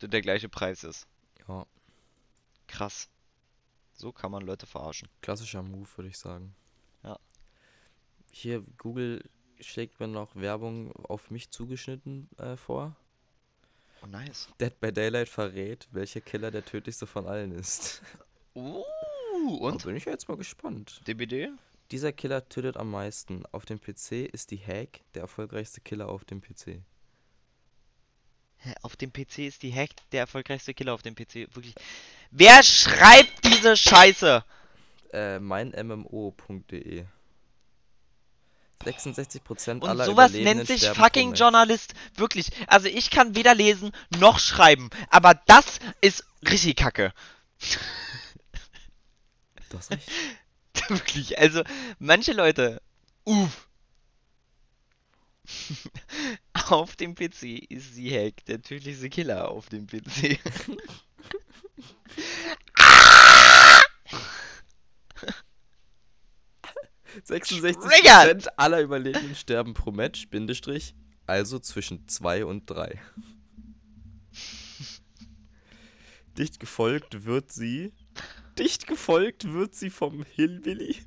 der 0.07 0.21
gleiche 0.21 0.49
Preis 0.49 0.83
ist. 0.83 1.07
Ja, 1.47 1.65
Krass. 2.67 3.09
So 3.93 4.11
kann 4.11 4.31
man 4.31 4.43
Leute 4.45 4.65
verarschen. 4.65 5.07
klassischer 5.21 5.61
Move, 5.61 5.87
würde 5.95 6.09
ich 6.09 6.17
sagen. 6.17 6.55
Ja. 7.03 7.19
Hier, 8.31 8.63
Google 8.77 9.23
schlägt 9.59 9.99
mir 9.99 10.07
noch 10.07 10.35
Werbung 10.35 10.91
auf 11.05 11.29
mich 11.29 11.51
zugeschnitten 11.51 12.27
äh, 12.37 12.57
vor. 12.57 12.95
Oh, 14.01 14.07
nice. 14.07 14.49
Dead 14.59 14.77
by 14.79 14.91
Daylight 14.91 15.29
verrät, 15.29 15.87
welcher 15.91 16.21
Killer 16.21 16.51
der 16.51 16.65
tödlichste 16.65 17.05
von 17.07 17.27
allen 17.27 17.51
ist. 17.51 18.01
Uh, 18.55 18.83
Da 19.59 19.65
und? 19.65 19.83
bin 19.83 19.95
ich 19.95 20.05
jetzt 20.05 20.27
mal 20.29 20.37
gespannt. 20.37 21.01
DBD? 21.07 21.49
Dieser 21.89 22.11
Killer 22.13 22.47
tötet 22.49 22.77
am 22.77 22.91
meisten. 22.91 23.47
Auf 23.47 23.65
dem 23.65 23.79
PC 23.81 24.29
ist 24.31 24.51
die 24.51 24.59
Hack 24.59 24.99
der 25.15 25.23
erfolgreichste 25.23 25.81
Killer 25.81 26.07
auf 26.07 26.23
dem 26.23 26.39
PC. 26.39 26.83
Auf 28.81 28.95
dem 28.95 29.11
PC 29.11 29.39
ist 29.39 29.63
die 29.63 29.73
Hack 29.73 29.89
der 30.11 30.21
erfolgreichste 30.21 30.73
Killer 30.73 30.93
auf 30.93 31.01
dem 31.01 31.15
PC. 31.15 31.53
Wirklich. 31.53 31.75
Wer 32.31 32.63
schreibt 32.63 33.43
diese 33.45 33.75
Scheiße? 33.75 34.43
Äh, 35.11 35.39
meinmmo.de 35.39 37.05
66% 38.85 39.79
Und 39.79 39.85
aller 39.85 40.05
sowas 40.05 40.31
Überlebenden 40.31 40.57
nennt 40.57 40.67
sich 40.67 40.89
fucking. 40.89 41.33
Journalist. 41.33 41.93
Wirklich. 42.15 42.47
Also 42.67 42.87
ich 42.87 43.09
kann 43.09 43.35
weder 43.35 43.55
lesen 43.55 43.91
noch 44.19 44.39
schreiben. 44.39 44.89
Aber 45.09 45.33
das 45.33 45.79
ist 46.01 46.25
richtig 46.47 46.77
kacke. 46.77 47.13
Du 49.69 49.77
hast 49.77 49.91
recht. 49.91 50.09
Wirklich. 50.89 51.39
Also 51.39 51.63
manche 51.99 52.33
Leute. 52.33 52.81
Uff. 53.23 53.67
Auf 56.69 56.95
dem 56.95 57.15
PC 57.15 57.43
ist 57.69 57.97
die 57.97 58.11
Hack 58.11 58.45
der 58.45 58.61
tödlichste 58.61 59.09
Killer 59.09 59.49
auf 59.49 59.69
dem 59.69 59.87
PC. 59.87 60.39
66% 67.27 68.47
aller 68.57 68.81
Überlebenden 68.81 69.35
sterben 69.35 69.73
pro 69.73 69.91
Match, 69.91 70.27
Bindestrich, 70.29 70.95
also 71.27 71.59
zwischen 71.59 72.07
2 72.07 72.45
und 72.45 72.69
3. 72.69 72.99
Dicht 76.37 76.59
gefolgt 76.59 77.25
wird 77.25 77.51
sie. 77.51 77.93
Dicht 78.57 78.87
gefolgt 78.87 79.51
wird 79.51 79.75
sie 79.75 79.89
vom 79.89 80.23
Hillbilly 80.23 80.97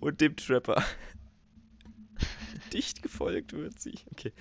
und 0.00 0.20
dem 0.20 0.36
Trapper. 0.36 0.82
Dicht 2.72 3.02
gefolgt 3.02 3.52
wird 3.52 3.80
sie. 3.80 3.98
Okay. 4.10 4.32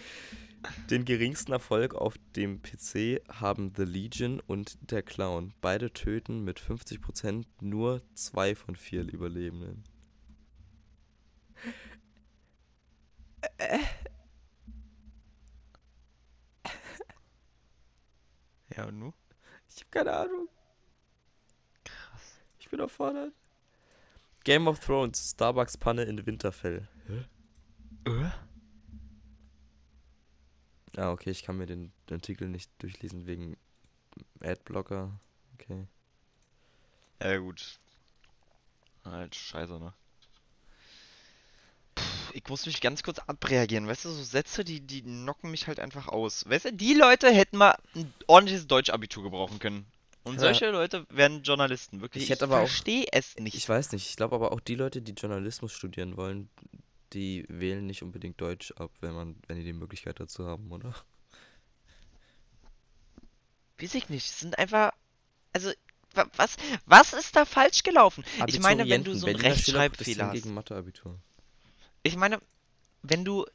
Den 0.90 1.06
geringsten 1.06 1.52
Erfolg 1.52 1.96
auf 1.96 2.16
dem 2.36 2.62
PC 2.62 3.22
haben 3.30 3.74
The 3.76 3.84
Legion 3.84 4.40
und 4.40 4.78
der 4.92 5.02
Clown. 5.02 5.54
Beide 5.60 5.92
töten 5.92 6.44
mit 6.44 6.60
50% 6.60 7.46
nur 7.62 8.02
zwei 8.14 8.56
von 8.56 8.76
vier 8.76 9.02
Überlebenden. 9.02 9.84
Ja, 18.76 18.86
und 18.86 19.00
nu? 19.00 19.14
Ich 19.70 19.82
habe 19.82 19.90
keine 19.92 20.14
Ahnung. 20.14 20.48
Ich 22.60 22.70
bin 22.70 22.80
überfordert. 22.80 23.34
Game 24.44 24.68
of 24.68 24.80
Thrones, 24.80 25.32
Starbucks 25.32 25.78
Panne 25.78 26.04
in 26.04 26.26
Winterfell. 26.26 26.88
Äh? 28.06 28.30
Ah, 30.98 31.12
okay, 31.12 31.30
ich 31.30 31.44
kann 31.44 31.58
mir 31.58 31.66
den 31.68 31.94
Artikel 32.10 32.50
nicht 32.50 32.70
durchlesen 32.80 33.26
wegen 33.26 33.56
Adblocker. 34.42 35.20
Okay. 35.54 35.88
Ja, 37.22 37.38
gut. 37.38 37.80
Halt, 39.06 39.36
scheiße, 39.36 39.80
ne? 39.80 39.94
Puh, 41.96 42.04
ich 42.34 42.44
muss 42.50 42.66
mich 42.66 42.82
ganz 42.82 43.04
kurz 43.04 43.20
abreagieren. 43.20 43.88
Weißt 43.88 44.06
du, 44.06 44.10
so 44.10 44.24
Sätze, 44.24 44.64
die, 44.64 44.82
die 44.82 45.02
knocken 45.02 45.52
mich 45.52 45.68
halt 45.68 45.80
einfach 45.80 46.08
aus. 46.08 46.48
Weißt 46.50 46.66
du, 46.66 46.74
die 46.74 46.94
Leute 46.94 47.32
hätten 47.32 47.58
mal 47.58 47.76
ein 47.96 48.14
ordentliches 48.28 48.68
Deutschabitur 48.68 49.24
gebrauchen 49.24 49.60
können. 49.60 49.86
Und 50.24 50.36
Ja. 50.36 50.42
solche 50.42 50.70
Leute 50.70 51.06
werden 51.10 51.42
Journalisten. 51.44 52.02
Wirklich, 52.02 52.24
Ich 52.24 52.30
ich, 52.32 52.38
verstehe 52.38 53.06
es 53.12 53.36
nicht. 53.38 53.56
Ich 53.56 53.68
weiß 53.68 53.92
nicht, 53.92 54.08
ich 54.08 54.16
glaube 54.18 54.36
aber 54.36 54.52
auch 54.52 54.60
die 54.60 54.76
Leute, 54.76 55.02
die 55.02 55.14
Journalismus 55.14 55.74
studieren 55.74 56.16
wollen, 56.16 56.50
die 57.14 57.46
wählen 57.50 57.86
nicht 57.86 58.04
unbedingt 58.04 58.40
Deutsch 58.40 58.72
ab, 58.74 58.92
wenn 59.02 59.14
man, 59.14 59.36
wenn 59.48 59.58
die 59.58 59.64
die 59.64 59.74
Möglichkeit 59.74 60.20
dazu 60.20 60.46
haben, 60.46 60.72
oder? 60.72 60.94
Weiß 63.80 63.96
ich 63.96 64.10
nicht. 64.10 64.26
Es 64.28 64.40
sind 64.40 64.58
einfach. 64.58 64.92
Also, 65.54 65.72
wa- 66.14 66.28
was, 66.36 66.56
was 66.86 67.14
ist 67.14 67.36
da 67.36 67.46
falsch 67.46 67.84
gelaufen? 67.84 68.24
Ich 68.48 68.60
meine, 68.60 68.88
wenn 68.88 69.04
du 69.04 69.14
so 69.16 69.26
einen 69.26 69.38
Berliner 69.38 69.56
Rechtschreibfehler 69.56 70.28
hast. 70.28 70.34
gegen 70.34 70.54
Matheabitur. 70.54 71.20
Ich 72.04 72.16
meine, 72.16 72.40
wenn 73.02 73.26
du 73.26 73.46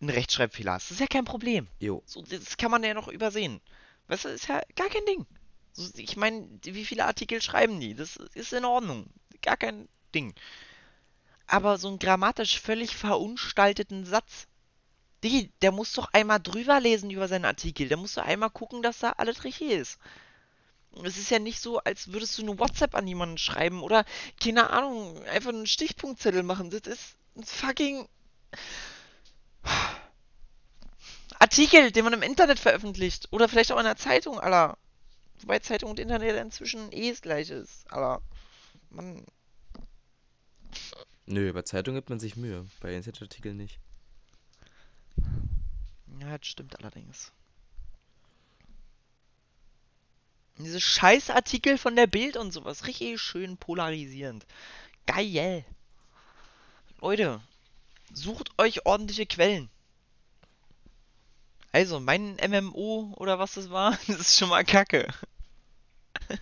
einen 0.00 0.10
Rechtschreibfehler 0.10 0.72
hast, 0.74 0.86
das 0.90 0.96
ist 0.96 1.00
ja 1.00 1.06
kein 1.06 1.24
Problem. 1.24 1.66
Jo. 1.80 2.02
So, 2.06 2.22
das 2.22 2.56
kann 2.56 2.70
man 2.70 2.84
ja 2.84 2.94
noch 2.94 3.08
übersehen. 3.08 3.60
Weißt 4.08 4.24
du, 4.24 4.28
ist 4.28 4.48
ja 4.48 4.60
gar 4.76 4.88
kein 4.88 5.04
Ding. 5.06 5.26
Ich 5.96 6.16
meine, 6.16 6.48
wie 6.64 6.84
viele 6.84 7.04
Artikel 7.04 7.40
schreiben 7.40 7.78
die? 7.78 7.94
Das 7.94 8.16
ist 8.34 8.52
in 8.52 8.64
Ordnung. 8.64 9.06
Gar 9.42 9.56
kein 9.56 9.88
Ding. 10.14 10.34
Aber 11.48 11.78
so 11.78 11.88
einen 11.88 11.98
grammatisch 11.98 12.60
völlig 12.60 12.94
verunstalteten 12.94 14.04
Satz, 14.04 14.46
die, 15.24 15.50
der 15.62 15.72
muss 15.72 15.92
doch 15.94 16.12
einmal 16.12 16.38
drüber 16.40 16.78
lesen 16.78 17.10
über 17.10 17.26
seinen 17.26 17.46
Artikel. 17.46 17.88
Der 17.88 17.96
muss 17.96 18.14
doch 18.14 18.24
einmal 18.24 18.50
gucken, 18.50 18.82
dass 18.82 19.00
da 19.00 19.12
alles 19.12 19.44
richtig 19.44 19.70
ist. 19.70 19.98
Es 21.02 21.16
ist 21.16 21.30
ja 21.30 21.38
nicht 21.38 21.60
so, 21.60 21.78
als 21.78 22.12
würdest 22.12 22.38
du 22.38 22.42
eine 22.42 22.58
WhatsApp 22.58 22.94
an 22.94 23.06
jemanden 23.06 23.38
schreiben 23.38 23.82
oder, 23.82 24.04
keine 24.42 24.70
Ahnung, 24.70 25.22
einfach 25.24 25.50
einen 25.50 25.66
Stichpunktzettel 25.66 26.42
machen. 26.42 26.70
Das 26.70 26.82
ist 26.82 27.16
ein 27.36 27.44
fucking 27.44 28.08
Artikel, 31.38 31.92
den 31.92 32.04
man 32.04 32.12
im 32.12 32.22
Internet 32.22 32.58
veröffentlicht. 32.58 33.28
Oder 33.30 33.48
vielleicht 33.48 33.72
auch 33.72 33.78
in 33.78 33.84
der 33.84 33.96
Zeitung, 33.96 34.38
aller. 34.40 34.76
Wobei 35.40 35.60
Zeitung 35.60 35.90
und 35.90 36.00
Internet 36.00 36.36
inzwischen 36.36 36.90
eh 36.92 37.10
das 37.10 37.22
gleiche 37.22 37.54
ist. 37.54 37.90
Aber 37.90 38.20
man. 38.90 39.24
Nö, 41.30 41.52
bei 41.52 41.60
Zeitung 41.60 41.94
gibt 41.94 42.08
man 42.08 42.18
sich 42.18 42.36
Mühe, 42.36 42.66
bei 42.80 42.94
Internetartikeln 42.94 43.58
nicht. 43.58 43.78
Ja, 46.20 46.38
das 46.38 46.46
stimmt 46.46 46.78
allerdings. 46.78 47.32
Diese 50.56 50.80
Scheißartikel 50.80 51.76
von 51.76 51.96
der 51.96 52.06
Bild 52.06 52.38
und 52.38 52.50
sowas. 52.50 52.86
Richtig 52.86 53.20
schön 53.20 53.58
polarisierend. 53.58 54.46
Geil. 55.06 55.66
Leute, 57.02 57.42
sucht 58.14 58.50
euch 58.56 58.86
ordentliche 58.86 59.26
Quellen. 59.26 59.68
Also, 61.72 62.00
mein 62.00 62.36
MMO 62.36 63.12
oder 63.18 63.38
was 63.38 63.52
das 63.52 63.68
war, 63.68 63.98
das 64.06 64.18
ist 64.18 64.38
schon 64.38 64.48
mal 64.48 64.64
kacke. 64.64 65.12
das 66.28 66.40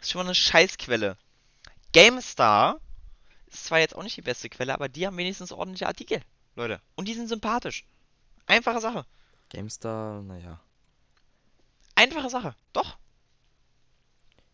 ist 0.00 0.10
schon 0.10 0.20
mal 0.20 0.24
eine 0.24 0.34
Scheißquelle. 0.34 1.18
GameStar 1.92 2.80
ist 3.46 3.66
zwar 3.66 3.80
jetzt 3.80 3.94
auch 3.94 4.02
nicht 4.02 4.16
die 4.16 4.22
beste 4.22 4.48
Quelle, 4.48 4.74
aber 4.74 4.88
die 4.88 5.06
haben 5.06 5.16
wenigstens 5.16 5.52
ordentliche 5.52 5.86
Artikel, 5.86 6.22
Leute. 6.56 6.80
Und 6.94 7.06
die 7.06 7.14
sind 7.14 7.28
sympathisch. 7.28 7.86
Einfache 8.46 8.80
Sache. 8.80 9.06
GameStar, 9.50 10.22
naja. 10.22 10.60
Einfache 11.94 12.30
Sache. 12.30 12.56
Doch. 12.72 12.98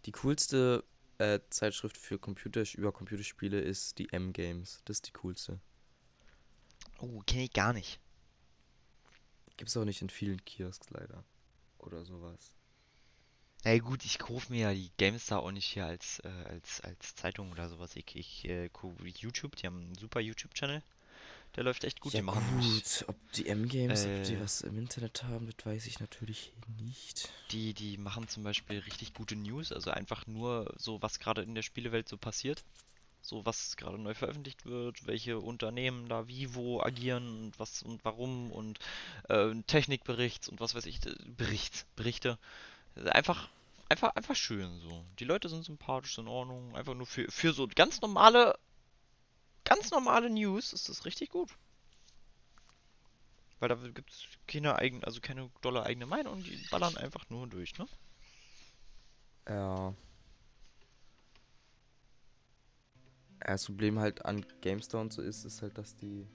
Die 0.04 0.12
coolste 0.12 0.84
äh, 1.18 1.40
Zeitschrift 1.50 1.96
für 1.96 2.18
Computer 2.18 2.64
über 2.74 2.92
Computerspiele 2.92 3.60
ist 3.60 3.98
die 3.98 4.12
M-Games. 4.12 4.82
Das 4.84 4.98
ist 4.98 5.06
die 5.06 5.12
coolste. 5.12 5.60
Oh, 6.98 7.20
kenne 7.26 7.44
ich 7.44 7.52
gar 7.52 7.72
nicht. 7.72 8.00
Gibt's 9.56 9.76
auch 9.76 9.84
nicht 9.84 10.02
in 10.02 10.10
vielen 10.10 10.44
Kiosks 10.44 10.90
leider. 10.90 11.24
Oder 11.78 12.04
sowas. 12.04 12.57
Na 13.64 13.72
ja, 13.72 13.78
gut, 13.80 14.04
ich 14.04 14.18
kaufe 14.18 14.52
mir 14.52 14.70
ja 14.70 14.74
die 14.74 14.90
GameStar 14.98 15.42
auch 15.42 15.50
nicht 15.50 15.66
hier 15.66 15.86
als, 15.86 16.20
äh, 16.20 16.28
als, 16.48 16.80
als 16.82 17.16
Zeitung 17.16 17.50
oder 17.50 17.68
sowas. 17.68 17.96
Ich, 17.96 18.14
ich 18.14 18.44
äh, 18.44 18.68
gucke 18.68 19.06
YouTube, 19.06 19.56
die 19.56 19.66
haben 19.66 19.80
einen 19.80 19.94
super 19.96 20.20
YouTube-Channel. 20.20 20.82
Der 21.56 21.64
läuft 21.64 21.82
echt 21.84 22.00
gut. 22.00 22.12
Ja, 22.12 22.20
die 22.20 22.26
machen 22.26 22.44
gut. 22.60 23.04
Ob 23.08 23.16
die 23.32 23.48
M-Games, 23.48 24.04
ob 24.04 24.22
die 24.24 24.34
Äh. 24.34 24.40
was 24.40 24.60
im 24.60 24.78
Internet 24.78 25.24
haben, 25.24 25.50
das 25.50 25.66
weiß 25.66 25.86
ich 25.86 25.98
natürlich 25.98 26.52
nicht. 26.78 27.30
Die, 27.50 27.74
die 27.74 27.96
machen 27.96 28.28
zum 28.28 28.44
Beispiel 28.44 28.78
richtig 28.78 29.14
gute 29.14 29.34
News, 29.34 29.72
also 29.72 29.90
einfach 29.90 30.26
nur 30.26 30.72
so, 30.76 31.02
was 31.02 31.18
gerade 31.18 31.42
in 31.42 31.54
der 31.54 31.62
Spielewelt 31.62 32.08
so 32.08 32.16
passiert. 32.16 32.62
So, 33.22 33.44
was 33.44 33.76
gerade 33.76 33.98
neu 33.98 34.14
veröffentlicht 34.14 34.64
wird, 34.64 35.06
welche 35.06 35.40
Unternehmen 35.40 36.08
da 36.08 36.28
wie 36.28 36.54
wo 36.54 36.80
agieren 36.80 37.26
und 37.46 37.58
was 37.58 37.82
und 37.82 38.04
warum 38.04 38.52
und 38.52 38.78
äh, 39.28 39.52
Technikberichts 39.66 40.48
und 40.48 40.60
was 40.60 40.74
weiß 40.74 40.86
ich, 40.86 41.04
äh, 41.04 41.14
Berichts, 41.36 41.84
Berichte. 41.96 42.38
Also 42.98 43.10
Einfach, 43.10 43.48
einfach, 43.88 44.14
einfach 44.14 44.36
schön 44.36 44.80
so. 44.80 45.04
Die 45.18 45.24
Leute 45.24 45.48
sind 45.48 45.64
sympathisch, 45.64 46.12
ist 46.12 46.18
in 46.18 46.28
Ordnung. 46.28 46.76
Einfach 46.76 46.94
nur 46.94 47.06
für, 47.06 47.30
für 47.30 47.52
so 47.52 47.66
ganz 47.74 48.00
normale, 48.00 48.58
ganz 49.64 49.90
normale 49.90 50.30
News 50.30 50.72
ist 50.72 50.88
das 50.88 51.04
richtig 51.04 51.30
gut. 51.30 51.50
Weil 53.60 53.68
da 53.68 53.74
gibt 53.76 54.10
es 54.10 54.24
keine 54.46 54.76
eigen, 54.76 55.02
also 55.04 55.20
keine 55.20 55.50
dolle 55.62 55.82
eigene 55.82 56.06
Meinung, 56.06 56.42
die 56.42 56.56
ballern 56.70 56.96
einfach 56.96 57.28
nur 57.28 57.46
durch, 57.48 57.76
ne? 57.78 57.88
Ja, 59.48 59.94
Das 63.40 63.64
Problem 63.64 63.98
halt 63.98 64.24
an 64.24 64.44
GameStar 64.60 65.00
und 65.00 65.12
so 65.12 65.22
ist, 65.22 65.44
ist 65.44 65.62
halt, 65.62 65.78
dass 65.78 65.96
die 65.96 66.26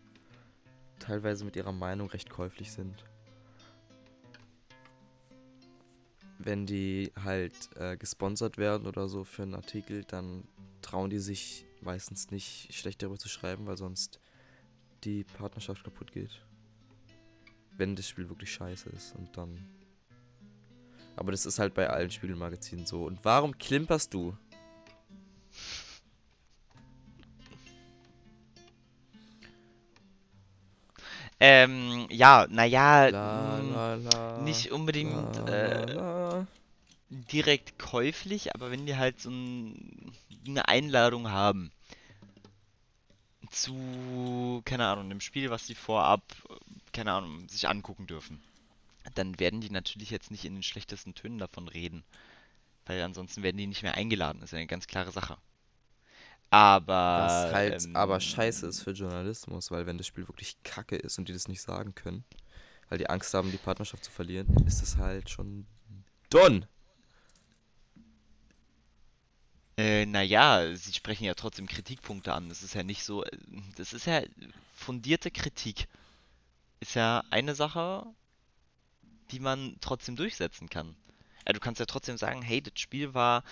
teilweise 1.00 1.46
mit 1.46 1.56
ihrer 1.56 1.72
Meinung 1.72 2.10
recht 2.10 2.30
käuflich 2.30 2.72
sind. 2.72 3.04
Wenn 6.44 6.66
die 6.66 7.12
halt 7.24 7.54
äh, 7.76 7.96
gesponsert 7.96 8.58
werden 8.58 8.86
oder 8.86 9.08
so 9.08 9.24
für 9.24 9.44
einen 9.44 9.56
Artikel, 9.56 10.04
dann 10.04 10.44
trauen 10.82 11.10
die 11.10 11.20
sich 11.20 11.66
meistens 11.82 12.32
nicht 12.32 12.74
schlecht 12.74 13.02
darüber 13.02 13.18
zu 13.18 13.30
schreiben, 13.30 13.66
weil 13.66 13.78
sonst 13.78 14.20
die 15.04 15.24
Partnerschaft 15.24 15.84
kaputt 15.84 16.12
geht. 16.12 16.42
Wenn 17.78 17.96
das 17.96 18.08
Spiel 18.08 18.28
wirklich 18.30 18.52
scheiße 18.52 18.90
ist 18.90 19.16
und 19.16 19.36
dann. 19.38 19.66
Aber 21.16 21.32
das 21.32 21.46
ist 21.46 21.60
halt 21.60 21.74
bei 21.74 21.90
allen 21.90 22.12
Spielmagazinen 22.12 22.86
so. 22.86 23.06
Und 23.06 23.24
warum 23.24 23.58
klimperst 23.58 24.14
du? 24.14 24.36
Ähm, 31.46 32.08
ja, 32.10 32.48
naja, 32.50 33.08
la, 33.08 34.38
nicht 34.44 34.72
unbedingt 34.72 35.36
la, 35.36 35.48
äh, 35.50 35.94
la. 35.94 36.48
direkt 37.10 37.78
käuflich, 37.78 38.56
aber 38.56 38.72
wenn 38.72 38.86
die 38.86 38.96
halt 38.96 39.20
so 39.20 39.30
ein, 39.30 40.14
eine 40.48 40.70
Einladung 40.70 41.32
haben 41.32 41.74
zu, 43.52 44.62
keine 44.64 44.88
Ahnung, 44.88 45.04
einem 45.04 45.20
Spiel, 45.20 45.50
was 45.50 45.68
die 45.68 45.76
vorab, 45.76 46.24
keine 46.94 47.12
Ahnung, 47.12 47.50
sich 47.50 47.68
angucken 47.68 48.08
dürfen, 48.08 48.42
dann 49.14 49.38
werden 49.38 49.60
die 49.60 49.70
natürlich 49.70 50.12
jetzt 50.12 50.32
nicht 50.32 50.46
in 50.46 50.54
den 50.54 50.64
schlechtesten 50.64 51.14
Tönen 51.14 51.40
davon 51.40 51.68
reden, 51.68 52.06
weil 52.86 53.02
ansonsten 53.02 53.44
werden 53.44 53.58
die 53.58 53.68
nicht 53.68 53.84
mehr 53.84 53.96
eingeladen. 53.96 54.40
Das 54.40 54.48
ist 54.48 54.54
ja 54.54 54.60
eine 54.60 54.68
ganz 54.68 54.88
klare 54.88 55.12
Sache. 55.12 55.38
Aber 56.54 56.94
Was 56.94 57.52
halt 57.52 57.84
ähm, 57.84 57.96
aber 57.96 58.20
scheiße 58.20 58.68
ist 58.68 58.84
für 58.84 58.92
Journalismus, 58.92 59.72
weil 59.72 59.88
wenn 59.88 59.98
das 59.98 60.06
Spiel 60.06 60.28
wirklich 60.28 60.62
kacke 60.62 60.96
ist 60.96 61.18
und 61.18 61.28
die 61.28 61.34
das 61.34 61.48
nicht 61.48 61.64
sagen 61.64 61.96
können, 61.96 62.24
weil 62.90 63.00
die 63.00 63.10
Angst 63.10 63.34
haben, 63.34 63.50
die 63.50 63.58
Partnerschaft 63.58 64.04
zu 64.04 64.12
verlieren, 64.12 64.56
ist 64.68 64.80
das 64.80 64.98
halt 64.98 65.32
schon 65.32 65.66
done. 66.30 66.68
Äh, 69.78 70.06
naja, 70.06 70.76
sie 70.76 70.94
sprechen 70.94 71.24
ja 71.24 71.34
trotzdem 71.34 71.66
Kritikpunkte 71.66 72.32
an. 72.34 72.50
Das 72.50 72.62
ist 72.62 72.76
ja 72.76 72.84
nicht 72.84 73.04
so. 73.04 73.26
Das 73.76 73.92
ist 73.92 74.06
ja 74.06 74.22
fundierte 74.76 75.32
Kritik. 75.32 75.88
Ist 76.82 76.94
ja 76.94 77.24
eine 77.32 77.56
Sache, 77.56 78.06
die 79.32 79.40
man 79.40 79.78
trotzdem 79.82 80.16
durchsetzen 80.16 80.70
kann. 80.70 80.96
Ja, 81.48 81.54
du 81.54 81.60
kannst 81.60 81.80
ja 81.80 81.86
trotzdem 81.86 82.18
sagen, 82.18 82.42
hey, 82.42 82.62
das 82.62 82.80
Spiel 82.80 83.14
war 83.14 83.44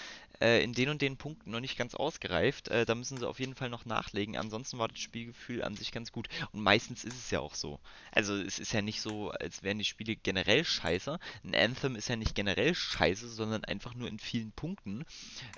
äh, 0.42 0.64
in 0.64 0.74
den 0.74 0.90
und 0.90 1.02
den 1.02 1.18
Punkten 1.18 1.52
noch 1.52 1.60
nicht 1.60 1.78
ganz 1.78 1.96
ausgereift. 1.96 2.68
Äh, 2.68 2.86
da 2.86 2.96
müssen 2.96 3.18
sie 3.18 3.28
auf 3.28 3.40
jeden 3.40 3.56
Fall 3.56 3.70
noch 3.70 3.86
nachlegen. 3.86 4.38
Ansonsten 4.38 4.78
war 4.80 4.88
das 4.88 5.00
Spielgefühl 5.00 5.64
an 5.64 5.76
sich 5.76 5.92
ganz 5.92 6.12
gut. 6.12 6.28
Und 6.52 6.62
meistens 6.62 7.04
ist 7.04 7.18
es 7.18 7.32
ja 7.32 7.40
auch 7.40 7.56
so. 7.56 7.80
Also 8.12 8.36
es 8.36 8.60
ist 8.60 8.74
ja 8.74 8.82
nicht 8.82 9.02
so, 9.02 9.32
als 9.32 9.64
wären 9.64 9.78
die 9.78 9.86
Spiele 9.86 10.16
generell 10.16 10.66
scheiße. 10.66 11.20
Ein 11.44 11.56
Anthem 11.56 11.96
ist 11.96 12.10
ja 12.10 12.16
nicht 12.16 12.36
generell 12.36 12.74
scheiße, 12.76 13.30
sondern 13.30 13.64
einfach 13.66 13.94
nur 13.94 14.08
in 14.08 14.20
vielen 14.20 14.52
Punkten. 14.52 15.06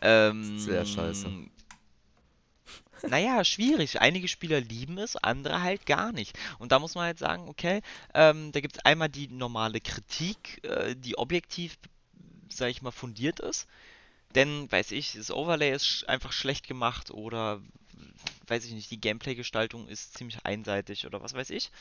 Ähm, 0.02 0.60
Sehr 0.60 0.86
scheiße. 0.86 1.30
Naja, 3.10 3.44
schwierig. 3.44 4.00
Einige 4.00 4.28
Spieler 4.28 4.62
lieben 4.62 4.98
es, 4.98 5.18
andere 5.18 5.62
halt 5.62 5.86
gar 5.86 6.14
nicht. 6.14 6.38
Und 6.58 6.72
da 6.72 6.80
muss 6.80 6.96
man 6.96 7.06
halt 7.06 7.20
sagen, 7.20 7.50
okay, 7.50 7.82
ähm, 8.14 8.52
da 8.54 8.62
gibt 8.62 8.78
es 8.78 8.86
einmal 8.86 9.10
die 9.10 9.28
normale 9.28 9.82
Kritik, 9.82 10.64
äh, 10.64 10.96
die 10.96 11.18
objektiv, 11.18 11.78
sag 12.56 12.70
ich 12.70 12.82
mal, 12.82 12.92
fundiert 12.92 13.40
ist. 13.40 13.68
Denn, 14.36 14.72
weiß 14.72 14.92
ich, 14.92 15.14
das 15.14 15.32
Overlay 15.32 15.74
ist 15.74 16.08
einfach 16.10 16.32
schlecht 16.32 16.68
gemacht 16.68 17.12
oder, 17.12 17.62
weiß 18.48 18.66
ich 18.66 18.72
nicht, 18.72 18.90
die 18.92 19.00
Gameplay-Gestaltung 19.00 19.88
ist 19.88 20.18
ziemlich 20.18 20.46
einseitig 20.46 21.06
oder 21.06 21.22
was 21.22 21.34
weiß 21.34 21.52
ich. 21.52 21.72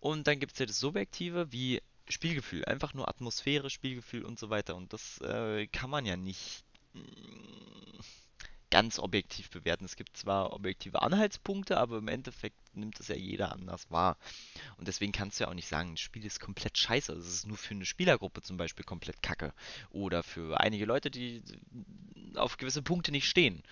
Und 0.00 0.26
dann 0.26 0.40
gibt 0.40 0.52
es 0.52 0.58
ja 0.58 0.66
das 0.66 0.80
Subjektive 0.80 1.52
wie 1.52 1.80
Spielgefühl, 2.08 2.64
einfach 2.64 2.94
nur 2.94 3.08
Atmosphäre, 3.08 3.70
Spielgefühl 3.70 4.24
und 4.24 4.38
so 4.38 4.50
weiter. 4.50 4.76
Und 4.76 4.92
das 4.92 5.20
äh, 5.20 5.66
kann 5.68 5.90
man 5.90 6.04
ja 6.04 6.16
nicht 6.16 6.64
mm, 6.92 8.00
ganz 8.72 8.98
objektiv 8.98 9.50
bewerten. 9.50 9.84
Es 9.84 9.96
gibt 9.96 10.16
zwar 10.16 10.54
objektive 10.54 11.02
Anhaltspunkte, 11.02 11.76
aber 11.76 11.98
im 11.98 12.08
Endeffekt 12.08 12.56
nimmt 12.74 12.98
es 12.98 13.08
ja 13.08 13.14
jeder 13.14 13.52
anders 13.52 13.90
wahr. 13.90 14.16
Und 14.78 14.88
deswegen 14.88 15.12
kannst 15.12 15.38
du 15.38 15.44
ja 15.44 15.50
auch 15.50 15.54
nicht 15.54 15.68
sagen, 15.68 15.90
das 15.90 16.00
Spiel 16.00 16.24
ist 16.24 16.40
komplett 16.40 16.78
scheiße. 16.78 17.12
Es 17.12 17.28
ist 17.28 17.46
nur 17.46 17.58
für 17.58 17.74
eine 17.74 17.84
Spielergruppe 17.84 18.40
zum 18.40 18.56
Beispiel 18.56 18.86
komplett 18.86 19.22
kacke. 19.22 19.52
Oder 19.90 20.22
für 20.22 20.58
einige 20.58 20.86
Leute, 20.86 21.10
die 21.10 21.42
auf 22.34 22.56
gewisse 22.56 22.80
Punkte 22.80 23.12
nicht 23.12 23.28
stehen. 23.28 23.62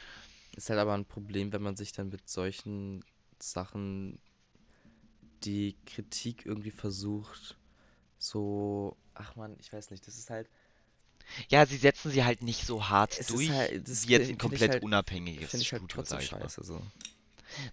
Ist 0.54 0.68
halt 0.68 0.78
aber 0.78 0.92
ein 0.92 1.06
Problem, 1.06 1.50
wenn 1.54 1.62
man 1.62 1.76
sich 1.76 1.92
dann 1.92 2.10
mit 2.10 2.28
solchen 2.28 3.02
Sachen 3.38 4.18
die 5.44 5.76
Kritik 5.86 6.44
irgendwie 6.44 6.70
versucht, 6.70 7.56
so, 8.18 8.98
ach 9.14 9.34
man, 9.34 9.56
ich 9.60 9.72
weiß 9.72 9.90
nicht, 9.92 10.06
das 10.06 10.18
ist 10.18 10.28
halt, 10.28 10.50
Ja, 11.48 11.64
sie 11.66 11.76
setzen 11.76 12.10
sie 12.10 12.24
halt 12.24 12.42
nicht 12.42 12.66
so 12.66 12.88
hart 12.88 13.18
Es 13.18 13.28
durch, 13.28 13.50
halt- 13.50 13.86
wie 13.88 14.10
jetzt 14.12 14.28
ein 14.30 14.38
komplett 14.38 14.70
halt- 14.70 14.82
unabhängiges 14.82 15.54
ich 15.54 15.72
halt 15.72 15.82
Studio, 15.82 16.04
sag 16.04 16.22
ich 16.22 16.32
mal. 16.32 16.40
scheiße, 16.42 16.64
so. 16.64 16.82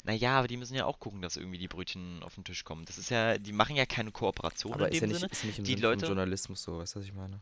Naja, 0.04 0.39
aber 0.39 0.48
die 0.48 0.58
müssen 0.58 0.74
ja 0.76 0.86
auch 0.86 1.00
gucken, 1.00 1.22
dass 1.22 1.38
irgendwie 1.38 1.60
die 1.60 1.67
Brötchen 1.67 2.24
auf 2.24 2.34
den 2.36 2.43
Tisch 2.43 2.63
kommen. 2.63 2.86
Das 2.86 2.98
ist 2.98 3.10
ja, 3.12 3.38
die 3.38 3.52
machen 3.54 3.76
ja 3.76 3.86
keine 3.86 4.12
Kooperation 4.12 4.74
Aber 4.74 4.88
in 4.88 4.93
ist 4.93 5.02
ja 5.02 5.08
dem 5.08 5.10
nicht, 5.10 5.20
Sinne. 5.20 5.32
ist 5.32 5.43
nicht 5.43 5.58
im 5.60 5.63
Die 5.65 5.72
Sinne 5.72 5.82
Leute- 5.84 6.06
Journalismus 6.08 6.63
so, 6.63 6.80
weißt 6.80 6.96
du, 6.96 7.00
was 7.00 7.06
ich 7.06 7.13
meine? 7.13 7.39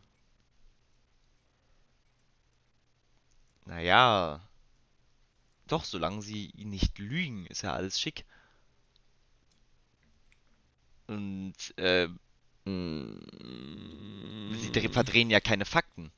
Naja. 3.64 4.40
Doch, 5.66 5.84
solange 5.84 6.22
sie 6.22 6.52
nicht 6.56 6.98
lügen, 6.98 7.46
ist 7.46 7.62
ja 7.62 7.72
alles 7.72 8.00
schick. 8.00 8.24
Und 11.08 11.54
äh, 11.76 12.08
sie 12.66 12.72
dre- 14.72 14.92
verdrehen 14.92 15.30
ja 15.30 15.40
keine 15.40 15.64
Fakten. 15.64 16.10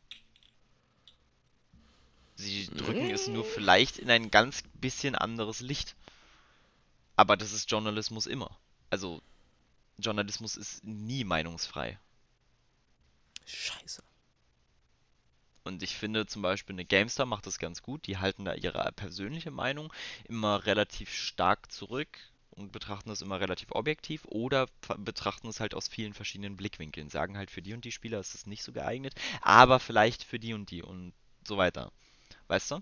Sie 2.37 2.67
drücken 2.67 3.11
es 3.11 3.27
nur 3.27 3.45
vielleicht 3.45 3.99
in 3.99 4.11
ein 4.11 4.31
ganz 4.31 4.63
bisschen 4.75 5.15
anderes 5.15 5.61
Licht. 5.61 5.97
Aber 7.17 7.37
das 7.37 7.53
ist 7.53 7.71
Journalismus 7.71 8.27
immer. 8.27 8.57
Also, 8.91 9.21
Journalismus 9.99 10.57
ist 10.57 10.85
nie 10.85 11.25
meinungsfrei. 11.25 11.99
Scheiße. 13.45 14.03
Und 15.65 15.83
ich 15.83 15.97
finde 15.97 16.27
zum 16.27 16.43
Beispiel 16.43 16.75
eine 16.75 16.85
GameStar 16.85 17.27
macht 17.27 17.47
das 17.47 17.59
ganz 17.59 17.83
gut. 17.83 18.07
Die 18.07 18.19
halten 18.19 18.45
da 18.45 18.55
ihre 18.55 18.91
persönliche 18.93 19.51
Meinung 19.51 19.93
immer 20.25 20.65
relativ 20.65 21.13
stark 21.13 21.71
zurück 21.73 22.09
und 22.59 22.73
betrachten 22.73 23.09
das 23.09 23.23
immer 23.23 23.41
relativ 23.41 23.73
objektiv 23.73 24.25
oder 24.27 24.67
betrachten 24.99 25.49
es 25.49 25.61
halt 25.61 25.75
aus 25.75 25.89
vielen 25.89 26.15
verschiedenen 26.15 26.57
Blickwinkeln. 26.57 27.11
Sagen 27.11 27.37
halt, 27.37 27.51
für 27.51 27.63
die 27.63 27.75
und 27.75 27.85
die 27.85 27.93
Spieler 27.93 28.21
ist 28.21 28.35
es 28.35 28.47
nicht 28.47 28.63
so 28.63 28.73
geeignet, 28.73 29.15
aber 29.41 29.81
vielleicht 29.81 30.25
für 30.25 30.39
die 30.39 30.55
und 30.55 30.71
die 30.71 30.83
und 30.83 31.13
so 31.47 31.57
weiter. 31.57 31.93
Weißt 32.49 32.71
du? 32.71 32.81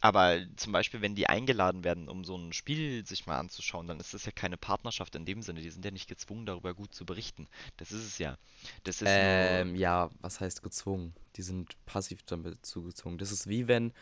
Aber 0.00 0.38
zum 0.56 0.72
Beispiel, 0.72 1.00
wenn 1.00 1.16
die 1.16 1.28
eingeladen 1.28 1.82
werden, 1.82 2.08
um 2.08 2.24
so 2.24 2.36
ein 2.36 2.52
Spiel 2.52 3.04
sich 3.04 3.26
mal 3.26 3.38
anzuschauen, 3.38 3.88
dann 3.88 3.98
ist 3.98 4.14
das 4.14 4.26
ja 4.26 4.32
keine 4.32 4.56
Partnerschaft 4.56 5.16
in 5.16 5.24
dem 5.24 5.42
Sinne. 5.42 5.60
Die 5.60 5.70
sind 5.70 5.84
ja 5.84 5.90
nicht 5.90 6.08
gezwungen, 6.08 6.46
darüber 6.46 6.72
gut 6.72 6.94
zu 6.94 7.04
berichten. 7.04 7.48
Das 7.78 7.90
ist 7.90 8.04
es 8.04 8.18
ja. 8.18 8.38
Das 8.84 9.02
ist. 9.02 9.08
Ähm, 9.10 9.74
ja, 9.74 10.10
was 10.20 10.40
heißt 10.40 10.62
gezwungen? 10.62 11.14
Die 11.34 11.42
sind 11.42 11.74
passiv 11.84 12.22
damit 12.26 12.64
zugezwungen. 12.64 13.18
Das 13.18 13.32
ist 13.32 13.48
wie 13.48 13.66
wenn 13.66 13.92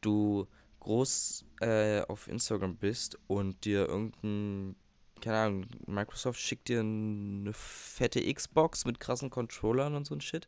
du 0.00 0.48
groß 0.84 1.44
äh, 1.60 2.02
auf 2.02 2.28
Instagram 2.28 2.76
bist 2.76 3.18
und 3.26 3.64
dir 3.64 3.88
irgendein, 3.88 4.76
keine 5.20 5.36
Ahnung, 5.38 5.66
Microsoft 5.86 6.38
schickt 6.40 6.68
dir 6.68 6.80
eine 6.80 7.52
fette 7.52 8.20
Xbox 8.32 8.84
mit 8.84 9.00
krassen 9.00 9.30
Controllern 9.30 9.94
und 9.94 10.06
so 10.06 10.14
ein 10.14 10.20
Shit. 10.20 10.46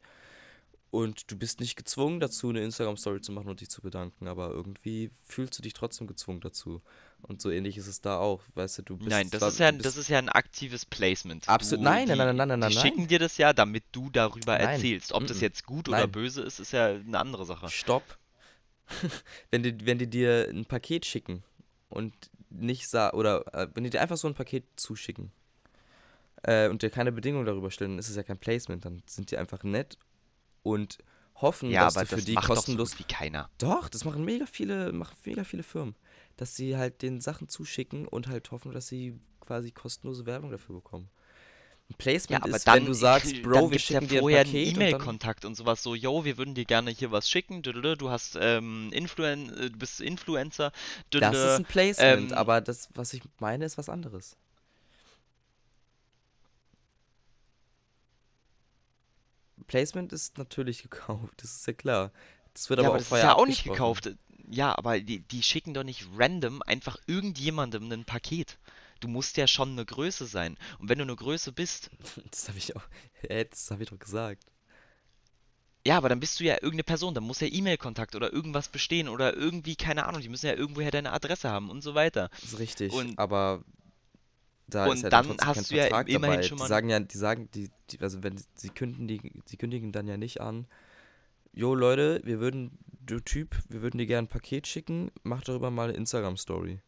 Und 0.93 1.31
du 1.31 1.37
bist 1.37 1.61
nicht 1.61 1.77
gezwungen 1.77 2.21
dazu, 2.21 2.49
eine 2.49 2.63
Instagram-Story 2.63 3.21
zu 3.21 3.33
machen 3.33 3.49
und 3.49 3.61
dich 3.61 3.69
zu 3.69 3.83
bedanken, 3.83 4.29
aber 4.29 4.51
irgendwie 4.51 5.11
fühlst 5.27 5.59
du 5.59 5.63
dich 5.63 5.73
trotzdem 5.75 6.07
gezwungen 6.07 6.41
dazu. 6.41 6.81
Und 7.23 7.43
so 7.43 7.51
ähnlich 7.51 7.77
ist 7.77 7.89
es 7.89 8.01
da 8.01 8.19
auch, 8.19 8.41
weißt 8.55 8.79
du, 8.79 8.83
du 8.83 8.97
bist 8.99 9.11
Nein, 9.11 9.29
das 9.29 9.41
zwar- 9.41 9.49
ist 9.49 9.59
ja, 9.59 9.73
das 9.73 9.97
ist 9.97 10.09
ja 10.09 10.19
ein 10.19 10.29
aktives 10.29 10.87
Placement. 10.87 11.49
Absolut- 11.49 11.81
Du- 11.81 11.85
nein, 11.91 12.07
nein, 12.09 12.19
die, 12.19 12.25
nein, 12.25 12.37
nein, 12.37 12.49
nein, 12.49 12.59
nein, 12.61 12.71
Die 12.71 12.77
nein. 12.77 12.85
schicken 12.87 13.09
dir 13.09 13.19
das 13.19 13.37
ja, 13.37 13.53
damit 13.53 13.85
du 13.93 14.11
darüber 14.11 14.57
Nein, 14.59 14.69
erzählst. 14.69 15.13
Ob 15.13 15.27
das 15.27 15.39
mm-mm. 15.39 15.43
jetzt 15.43 15.67
gut 15.67 15.89
oder 15.89 16.01
Nein. 16.01 16.13
böse 16.13 16.43
ist, 16.43 16.61
ist 16.61 16.73
ja 16.73 16.87
eine 16.87 17.19
andere 17.19 17.45
Sache. 17.47 17.69
Stopp. 17.69 18.05
wenn, 19.51 19.63
die, 19.63 19.87
wenn 19.87 19.99
die 19.99 20.09
dir 20.09 20.49
ein 20.49 20.65
Paket 20.65 21.05
schicken 21.07 21.43
und 21.89 22.15
nicht 22.51 22.89
sa 22.89 23.13
oder 23.13 23.45
äh, 23.55 23.69
wenn 23.75 23.85
die 23.85 23.91
dir 23.91 24.01
einfach 24.01 24.17
so 24.17 24.29
ein 24.29 24.35
Paket 24.35 24.65
zuschicken 24.77 25.33
äh, 26.43 26.69
und 26.69 26.83
dir 26.83 26.91
keine 26.91 27.13
Bedingungen 27.13 27.47
darüber 27.47 27.71
stellen, 27.71 27.93
dann 27.93 27.99
ist 27.99 28.09
es 28.09 28.17
ja 28.17 28.23
kein 28.23 28.39
Placement. 28.39 28.85
Dann 28.85 29.03
sind 29.07 29.31
die 29.31 29.39
einfach 29.39 29.63
nett 29.65 29.99
und 30.63 30.99
hoffen, 31.37 31.71
Ja, 31.71 31.85
dass 31.85 31.95
du 31.95 32.07
für 32.07 32.17
das 32.17 32.25
die 32.25 32.33
macht 32.33 32.45
doch 32.45 32.67
so 32.67 32.75
kostenlos. 32.77 32.99
wie 32.99 33.05
keiner. 33.05 33.51
Doch, 33.59 33.89
das 33.89 34.05
machen 34.05 34.25
mega 34.25 34.47
viele, 34.47 34.93
machen 34.93 35.17
mega 35.25 35.45
viele 35.45 35.63
Firmen, 35.63 35.95
dass 36.37 36.57
sie 36.57 36.77
halt 36.77 37.03
den 37.03 37.21
Sachen 37.21 37.49
zuschicken 37.49 38.07
und 38.09 38.29
halt 38.29 38.51
hoffen, 38.51 38.73
dass 38.73 38.87
sie 38.87 39.19
quasi 39.41 39.71
kostenlose 39.71 40.25
Werbung 40.27 40.51
dafür 40.51 40.77
bekommen. 40.77 41.09
Ein 41.91 41.95
Ja, 42.29 42.39
Placement 42.39 42.43
aber 42.43 42.57
ist, 42.57 42.67
dann, 42.69 42.75
wenn 42.75 42.85
du 42.85 42.93
sagst, 42.95 43.43
Bro, 43.43 43.71
wir 43.71 43.79
gibt's 43.79 43.91
ja 43.93 44.01
schicken 44.01 44.09
dir 44.09 44.23
vorher 44.23 44.41
einen 44.43 44.53
Paket 44.53 44.79
und 44.79 44.93
E-Mail-Kontakt 44.93 45.45
und 45.45 45.55
sowas 45.55 45.83
so, 45.83 45.95
yo, 45.95 46.25
wir 46.25 46.39
würden 46.39 46.55
dir 46.55 46.65
gerne 46.65 46.91
hier 46.91 47.13
was 47.13 47.29
schicken, 47.31 47.63
du 47.97 48.11
hast 48.11 48.37
ähm, 48.41 48.91
Influen 48.93 49.51
äh, 49.57 49.71
du 49.71 49.79
bist 49.79 50.01
Influencer, 50.01 50.73
Das 51.11 51.43
ist 51.45 51.59
ein 51.59 51.65
Placement, 51.65 52.33
ähm, 52.33 52.33
aber 52.33 52.61
das, 52.61 52.89
was 52.95 53.13
ich 53.13 53.23
meine, 53.39 53.65
ist 53.65 53.79
was 53.79 53.89
anderes. 53.89 54.37
Placement 59.67 60.13
ist 60.13 60.39
natürlich 60.39 60.83
gekauft, 60.91 61.35
das 61.43 61.53
ist 61.57 61.67
ja 61.67 61.73
klar. 61.73 62.13
Das 62.55 62.71
wird 62.71 62.81
Ja, 62.81 62.89
aber 62.89 62.89
aber 62.89 62.97
auch 62.97 62.99
das 62.99 63.07
ist 63.09 63.09
vorher 63.09 63.25
ja 63.25 63.35
auch 63.35 63.47
nicht 63.47 63.65
gekauft. 63.65 64.11
Ja, 64.49 64.77
aber 64.79 65.01
die, 65.01 65.21
die 65.21 65.43
schicken 65.43 65.75
doch 65.75 65.83
nicht 65.83 66.07
random 66.17 66.63
einfach 66.63 66.97
irgendjemandem 67.07 67.91
ein 67.91 68.05
Paket. 68.05 68.59
Du 69.01 69.09
musst 69.09 69.37
ja 69.37 69.47
schon 69.47 69.73
eine 69.73 69.85
Größe 69.85 70.27
sein. 70.27 70.57
Und 70.79 70.89
wenn 70.89 70.99
du 70.99 71.05
eine 71.05 71.17
Größe 71.17 71.53
bist, 71.53 71.91
Das 72.31 72.49
habe 72.49 72.59
ich 72.59 72.75
auch. 72.77 72.83
Hä, 73.21 73.45
das 73.51 73.71
habe 73.71 73.83
ich 73.83 73.89
doch 73.91 73.99
gesagt. 73.99 74.45
ja, 75.87 75.97
aber 75.99 76.09
dann 76.09 76.19
bist 76.21 76.41
du 76.41 76.45
ja 76.45 76.55
irgendeine 76.55 76.83
Person, 76.85 77.15
dann 77.15 77.25
muss 77.25 77.41
ja 77.41 77.47
E-Mail-Kontakt 77.51 78.17
oder 78.17 78.33
irgendwas 78.33 78.69
bestehen 78.69 79.09
oder 79.09 79.35
irgendwie, 79.37 79.77
keine 79.77 80.07
Ahnung, 80.07 80.21
die 80.21 80.29
müssen 80.29 80.47
ja 80.47 80.55
irgendwoher 80.55 80.91
deine 80.91 81.13
Adresse 81.13 81.49
haben 81.51 81.71
und 81.71 81.83
so 81.83 81.95
weiter. 81.95 82.29
Das 82.41 82.55
ist 82.55 82.59
richtig. 82.59 82.93
Und- 82.93 83.19
aber 83.19 83.63
da 84.69 84.87
und 84.87 84.97
ist 84.97 85.03
ja 85.05 85.11
dann 85.11 85.27
trotzdem 85.27 85.47
hast 85.47 85.55
kein 85.55 85.65
du 85.65 85.77
ja 85.77 85.83
Vertrag 85.85 86.09
immerhin 86.09 86.31
dabei. 86.39 86.43
schon 86.43 86.57
Die 86.57 86.63
mal- 86.63 86.69
sagen 86.69 86.89
ja, 86.91 86.99
die 86.99 87.17
sagen, 87.19 87.49
die, 87.55 87.71
die 87.91 88.01
also 88.01 88.23
wenn 88.25 88.43
sie 88.57 88.71
kündigen, 88.71 89.43
sie 89.45 89.57
kündigen 89.57 89.93
dann 89.93 90.09
ja 90.09 90.17
nicht 90.17 90.41
an. 90.41 90.67
Jo 91.53 91.73
Leute, 91.75 92.21
wir 92.25 92.41
würden, 92.41 92.77
du 93.07 93.21
Typ, 93.21 93.57
wir 93.69 93.81
würden 93.81 93.99
dir 93.99 94.07
gerne 94.07 94.27
ein 94.27 94.29
Paket 94.29 94.67
schicken, 94.67 95.13
mach 95.23 95.43
darüber 95.45 95.71
mal 95.71 95.85
eine 95.89 95.97
Instagram-Story. 95.97 96.81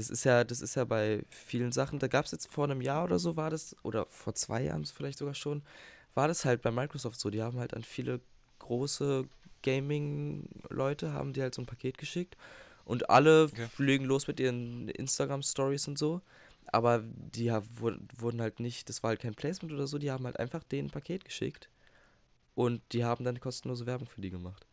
Das 0.00 0.08
ist 0.10 0.24
ja, 0.24 0.44
das 0.44 0.60
ist 0.62 0.76
ja 0.76 0.84
bei 0.84 1.24
vielen 1.28 1.72
Sachen, 1.72 1.98
da 1.98 2.08
gab 2.08 2.24
es 2.24 2.32
jetzt 2.32 2.50
vor 2.50 2.64
einem 2.64 2.80
Jahr 2.80 3.04
oder 3.04 3.18
so, 3.18 3.36
war 3.36 3.50
das, 3.50 3.76
oder 3.82 4.06
vor 4.08 4.34
zwei 4.34 4.62
Jahren 4.62 4.84
vielleicht 4.86 5.18
sogar 5.18 5.34
schon, 5.34 5.62
war 6.14 6.26
das 6.28 6.44
halt 6.46 6.62
bei 6.62 6.70
Microsoft 6.70 7.20
so. 7.20 7.30
Die 7.30 7.42
haben 7.42 7.58
halt 7.58 7.74
an 7.74 7.84
viele 7.84 8.20
große 8.60 9.28
Gaming-Leute, 9.62 11.12
haben 11.12 11.32
die 11.34 11.42
halt 11.42 11.54
so 11.54 11.62
ein 11.62 11.66
Paket 11.66 11.98
geschickt 11.98 12.36
und 12.84 13.10
alle 13.10 13.50
Okay. 13.52 13.68
legen 13.78 14.06
los 14.06 14.26
mit 14.26 14.40
ihren 14.40 14.88
Instagram-Stories 14.88 15.88
und 15.88 15.98
so. 15.98 16.22
Aber 16.72 17.02
die 17.04 17.52
ha- 17.52 17.62
wur- 17.78 17.98
wurden 18.16 18.40
halt 18.40 18.60
nicht, 18.60 18.88
das 18.88 19.02
war 19.02 19.08
halt 19.10 19.20
kein 19.20 19.34
Placement 19.34 19.72
oder 19.74 19.86
so, 19.86 19.98
die 19.98 20.10
haben 20.10 20.24
halt 20.24 20.38
einfach 20.38 20.62
denen 20.64 20.88
ein 20.88 20.92
Paket 20.92 21.24
geschickt 21.26 21.68
und 22.54 22.82
die 22.92 23.04
haben 23.04 23.24
dann 23.24 23.40
kostenlose 23.40 23.86
Werbung 23.86 24.08
für 24.08 24.20
die 24.20 24.30
gemacht. 24.30 24.66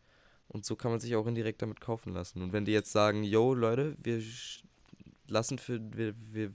Und 0.48 0.64
so 0.64 0.76
kann 0.76 0.90
man 0.90 1.00
sich 1.00 1.14
auch 1.16 1.26
indirekt 1.26 1.60
damit 1.62 1.80
kaufen 1.80 2.12
lassen. 2.14 2.42
Und 2.42 2.52
wenn 2.52 2.64
die 2.64 2.72
jetzt 2.72 2.92
sagen, 2.92 3.22
yo 3.24 3.54
Leute, 3.54 3.96
wir 4.02 4.22
lassen 5.30 5.58
für 5.58 5.80
wir, 5.96 6.14
wir, 6.32 6.52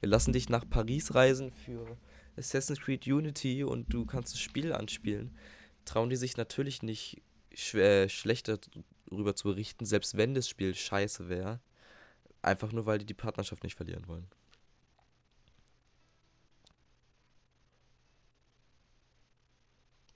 wir 0.00 0.08
lassen 0.08 0.32
dich 0.32 0.48
nach 0.48 0.68
Paris 0.68 1.14
reisen 1.14 1.52
für 1.52 1.96
Assassin's 2.36 2.80
Creed 2.80 3.06
Unity 3.06 3.64
und 3.64 3.92
du 3.92 4.06
kannst 4.06 4.34
das 4.34 4.40
Spiel 4.40 4.72
anspielen, 4.72 5.36
trauen 5.84 6.10
die 6.10 6.16
sich 6.16 6.36
natürlich 6.36 6.82
nicht 6.82 7.22
sch 7.52 7.74
äh, 7.74 8.08
schlechter 8.08 8.58
darüber 9.06 9.34
zu 9.34 9.48
berichten, 9.48 9.84
selbst 9.84 10.16
wenn 10.16 10.34
das 10.34 10.48
Spiel 10.48 10.74
scheiße 10.74 11.28
wäre. 11.28 11.60
Einfach 12.42 12.72
nur, 12.72 12.86
weil 12.86 12.98
die 12.98 13.06
die 13.06 13.14
Partnerschaft 13.14 13.64
nicht 13.64 13.74
verlieren 13.74 14.06
wollen. 14.06 14.28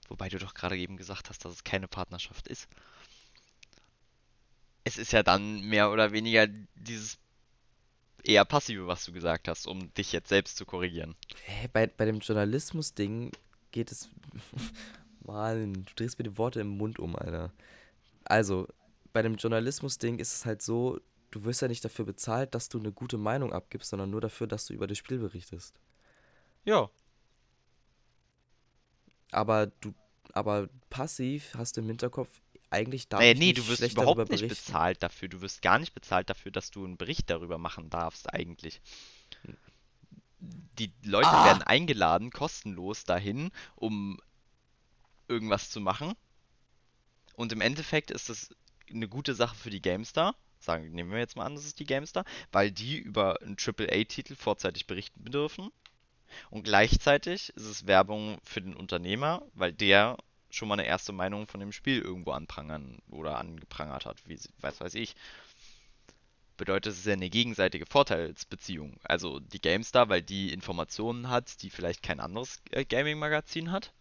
Wobei 0.07 0.29
du 0.29 0.37
doch 0.37 0.53
gerade 0.53 0.77
eben 0.77 0.95
gesagt 0.95 1.29
hast, 1.29 1.43
dass 1.43 1.53
es 1.53 1.63
keine 1.63 1.87
Partnerschaft 1.87 2.47
ist. 2.47 2.67
Es 4.83 4.97
ist 4.97 5.11
ja 5.11 5.23
dann 5.23 5.61
mehr 5.61 5.91
oder 5.91 6.11
weniger 6.11 6.47
dieses 6.75 7.17
eher 8.23 8.45
passive, 8.45 8.87
was 8.87 9.05
du 9.05 9.11
gesagt 9.11 9.47
hast, 9.47 9.67
um 9.67 9.93
dich 9.93 10.11
jetzt 10.11 10.29
selbst 10.29 10.57
zu 10.57 10.65
korrigieren. 10.65 11.15
Hä, 11.45 11.69
bei, 11.71 11.87
bei 11.87 12.05
dem 12.05 12.19
Journalismus-Ding 12.19 13.31
geht 13.71 13.91
es. 13.91 14.09
Mann, 15.25 15.73
du 15.73 15.93
drehst 15.95 16.17
mir 16.17 16.23
die 16.23 16.37
Worte 16.37 16.61
im 16.61 16.77
Mund 16.77 16.99
um, 16.99 17.15
Alter. 17.15 17.51
Also, 18.25 18.67
bei 19.13 19.21
dem 19.21 19.35
Journalismus-Ding 19.35 20.19
ist 20.19 20.33
es 20.33 20.45
halt 20.45 20.61
so, 20.61 20.99
du 21.31 21.43
wirst 21.45 21.61
ja 21.61 21.67
nicht 21.67 21.83
dafür 21.83 22.05
bezahlt, 22.05 22.55
dass 22.55 22.69
du 22.69 22.79
eine 22.79 22.91
gute 22.91 23.17
Meinung 23.17 23.53
abgibst, 23.53 23.89
sondern 23.89 24.09
nur 24.09 24.21
dafür, 24.21 24.47
dass 24.47 24.65
du 24.65 24.73
über 24.73 24.87
das 24.87 24.97
Spiel 24.97 25.19
berichtest. 25.19 25.79
Ja. 26.65 26.89
Aber 29.31 29.67
du, 29.67 29.93
aber 30.33 30.69
passiv 30.89 31.53
hast 31.55 31.77
du 31.77 31.81
im 31.81 31.87
Hinterkopf, 31.87 32.41
eigentlich 32.73 33.07
darf 33.07 33.19
Naja, 33.21 33.33
ich 33.33 33.39
nee, 33.39 33.45
nicht 33.47 33.57
du 33.59 33.67
wirst 33.67 33.77
schlecht 33.77 33.93
überhaupt 33.93 34.29
nicht 34.29 34.47
bezahlt 34.47 35.01
dafür. 35.03 35.29
Du 35.29 35.41
wirst 35.41 35.61
gar 35.61 35.79
nicht 35.79 35.93
bezahlt 35.93 36.29
dafür, 36.29 36.51
dass 36.51 36.71
du 36.71 36.83
einen 36.83 36.97
Bericht 36.97 37.29
darüber 37.29 37.57
machen 37.57 37.89
darfst, 37.89 38.33
eigentlich. 38.33 38.81
Die 40.39 40.91
Leute 41.03 41.27
Ah! 41.29 41.45
werden 41.45 41.61
eingeladen, 41.61 42.31
kostenlos 42.31 43.05
dahin, 43.05 43.51
um 43.75 44.19
irgendwas 45.27 45.69
zu 45.69 45.79
machen. 45.79 46.13
Und 47.35 47.51
im 47.53 47.61
Endeffekt 47.61 48.11
ist 48.11 48.29
das 48.29 48.49
eine 48.89 49.07
gute 49.07 49.33
Sache 49.35 49.55
für 49.55 49.69
die 49.69 49.81
GameStar. 49.81 50.35
Sagen, 50.59 50.91
nehmen 50.91 51.11
wir 51.11 51.19
jetzt 51.19 51.35
mal 51.35 51.45
an, 51.45 51.55
das 51.55 51.65
ist 51.65 51.79
die 51.79 51.85
GameStar, 51.85 52.25
weil 52.51 52.71
die 52.71 52.97
über 52.97 53.41
einen 53.41 53.57
AAA-Titel 53.57 54.35
vorzeitig 54.35 54.87
berichten 54.87 55.25
dürfen. 55.25 55.69
Und 56.49 56.63
gleichzeitig 56.63 57.49
ist 57.49 57.65
es 57.65 57.87
Werbung 57.87 58.39
für 58.43 58.61
den 58.61 58.75
Unternehmer, 58.75 59.43
weil 59.53 59.73
der 59.73 60.17
schon 60.55 60.67
mal 60.67 60.75
eine 60.75 60.85
erste 60.85 61.11
Meinung 61.11 61.47
von 61.47 61.59
dem 61.59 61.71
Spiel 61.71 61.99
irgendwo 61.99 62.31
anprangern 62.31 62.99
oder 63.09 63.37
angeprangert 63.37 64.05
hat, 64.05 64.17
wie 64.27 64.39
was 64.59 64.79
weiß 64.79 64.95
ich. 64.95 65.15
Bedeutet, 66.57 66.93
es 66.93 67.05
ja 67.05 67.13
eine 67.13 67.29
gegenseitige 67.29 67.87
Vorteilsbeziehung. 67.87 68.99
Also 69.03 69.39
die 69.39 69.59
GameStar, 69.59 70.09
weil 70.09 70.21
die 70.21 70.53
Informationen 70.53 71.29
hat, 71.29 71.61
die 71.63 71.71
vielleicht 71.71 72.03
kein 72.03 72.19
anderes 72.19 72.61
äh, 72.69 72.85
Gaming-Magazin 72.85 73.71
hat. 73.71 73.91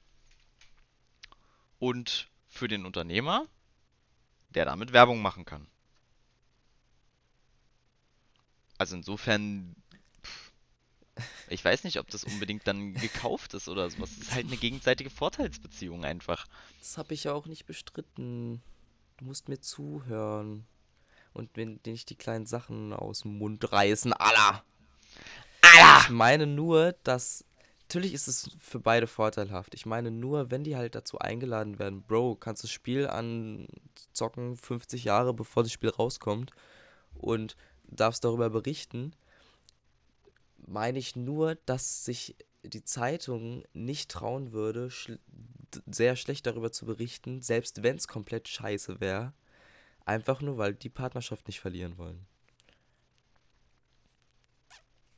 Und 1.79 2.29
für 2.49 2.69
den 2.69 2.85
Unternehmer, 2.85 3.47
der 4.51 4.67
damit 4.67 4.93
Werbung 4.93 5.23
machen 5.23 5.47
kann. 5.47 5.67
Also 8.77 8.97
insofern, 8.97 9.75
Ich 11.49 11.65
weiß 11.65 11.85
nicht, 11.85 11.99
ob 11.99 12.09
das 12.09 12.25
unbedingt 12.25 12.67
dann 12.67 12.95
gekauft 12.95 13.55
ist 13.55 13.69
oder 13.69 13.91
sowas. 13.91 14.11
Das 14.19 14.29
ist 14.29 14.35
halt 14.35 14.47
eine 14.47 14.57
gegenseitige 14.57 15.11
Vorteilsbeziehung 15.11 16.05
einfach. 16.05 16.47
Das 16.79 16.97
habe 16.97 17.15
ich 17.15 17.25
ja 17.25 17.33
auch 17.33 17.47
nicht 17.47 17.67
bestritten. 17.67 18.63
Du 19.19 19.27
musst 19.27 19.49
mir 19.49 19.61
zuhören. 19.61 20.67
Und 21.35 21.51
wenn 21.55 21.81
nicht 21.87 22.11
die 22.11 22.17
kleinen 22.17 22.47
Sachen 22.47 22.93
aus 22.93 23.21
dem 23.21 23.39
Mund 23.39 23.73
reißen, 23.73 24.13
Allah! 24.13 24.65
Allah! 25.63 26.01
Ich 26.01 26.11
meine 26.11 26.47
nur, 26.47 26.93
dass. 27.05 27.45
Natürlich 27.89 28.15
ist 28.15 28.27
es 28.27 28.51
für 28.59 28.81
beide 28.81 29.07
vorteilhaft. 29.07 29.75
Ich 29.75 29.85
meine 29.85 30.11
nur, 30.11 30.51
wenn 30.51 30.65
die 30.65 30.77
halt 30.77 30.95
dazu 30.95 31.19
eingeladen 31.19 31.79
werden, 31.79 32.01
Bro, 32.01 32.37
kannst 32.37 32.63
du 32.63 32.67
das 32.67 32.73
Spiel 32.73 33.07
anzocken, 33.07 34.57
50 34.57 35.05
Jahre 35.05 35.35
bevor 35.35 35.63
das 35.63 35.73
Spiel 35.73 35.91
rauskommt 35.91 36.53
und 37.13 37.55
darfst 37.85 38.25
darüber 38.25 38.49
berichten, 38.49 39.13
meine 40.67 40.99
ich 40.99 41.17
nur, 41.17 41.57
dass 41.67 42.05
sich 42.05 42.37
die 42.63 42.85
Zeitung 42.85 43.65
nicht 43.73 44.11
trauen 44.11 44.53
würde, 44.53 44.91
schl 44.91 45.19
sehr 45.87 46.17
schlecht 46.17 46.47
darüber 46.47 46.71
zu 46.71 46.85
berichten, 46.85 47.41
selbst 47.41 47.83
wenn 47.83 47.97
es 47.97 48.07
komplett 48.07 48.47
scheiße 48.47 49.01
wäre, 49.01 49.33
einfach 50.05 50.43
nur, 50.43 50.59
weil 50.59 50.75
die 50.75 50.91
Partnerschaft 50.91 51.47
nicht 51.47 51.61
verlieren 51.61 51.97
wollen. 51.97 52.27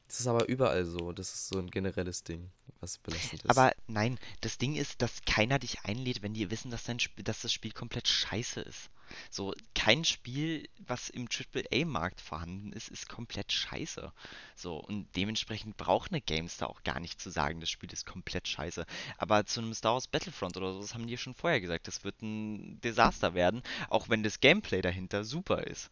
Das 0.06 0.20
ist 0.20 0.26
aber 0.28 0.48
überall 0.48 0.84
so. 0.84 1.12
Das 1.12 1.34
ist 1.34 1.48
so 1.48 1.58
ein 1.58 1.70
generelles 1.70 2.22
Ding, 2.22 2.52
was 2.78 2.98
belastend 2.98 3.42
ist. 3.42 3.50
Aber 3.50 3.72
nein, 3.88 4.16
das 4.42 4.58
Ding 4.58 4.76
ist, 4.76 5.02
dass 5.02 5.22
keiner 5.26 5.58
dich 5.58 5.84
einlädt, 5.84 6.22
wenn 6.22 6.34
die 6.34 6.52
wissen, 6.52 6.70
dass, 6.70 6.84
dein 6.84 6.98
Sp 7.02 7.18
dass 7.24 7.42
das 7.42 7.52
Spiel 7.52 7.72
komplett 7.72 8.06
scheiße 8.06 8.60
ist. 8.60 8.90
So, 9.30 9.54
kein 9.74 10.04
Spiel, 10.04 10.68
was 10.78 11.08
im 11.08 11.28
AAA-Markt 11.28 12.20
vorhanden 12.20 12.72
ist, 12.72 12.88
ist 12.88 13.08
komplett 13.08 13.52
scheiße. 13.52 14.12
So, 14.56 14.76
und 14.76 15.14
dementsprechend 15.16 15.76
braucht 15.76 16.10
eine 16.10 16.20
GameStar 16.20 16.68
auch 16.68 16.82
gar 16.82 17.00
nicht 17.00 17.20
zu 17.20 17.30
sagen, 17.30 17.60
das 17.60 17.70
Spiel 17.70 17.92
ist 17.92 18.06
komplett 18.06 18.48
scheiße. 18.48 18.86
Aber 19.18 19.44
zu 19.46 19.60
einem 19.60 19.74
Star 19.74 19.94
Wars 19.94 20.08
Battlefront 20.08 20.56
oder 20.56 20.72
so, 20.72 20.80
das 20.80 20.94
haben 20.94 21.06
die 21.06 21.18
schon 21.18 21.34
vorher 21.34 21.60
gesagt, 21.60 21.88
das 21.88 22.04
wird 22.04 22.22
ein 22.22 22.80
Desaster 22.80 23.34
werden, 23.34 23.62
auch 23.88 24.08
wenn 24.08 24.22
das 24.22 24.40
Gameplay 24.40 24.82
dahinter 24.82 25.24
super 25.24 25.64
ist. 25.64 25.90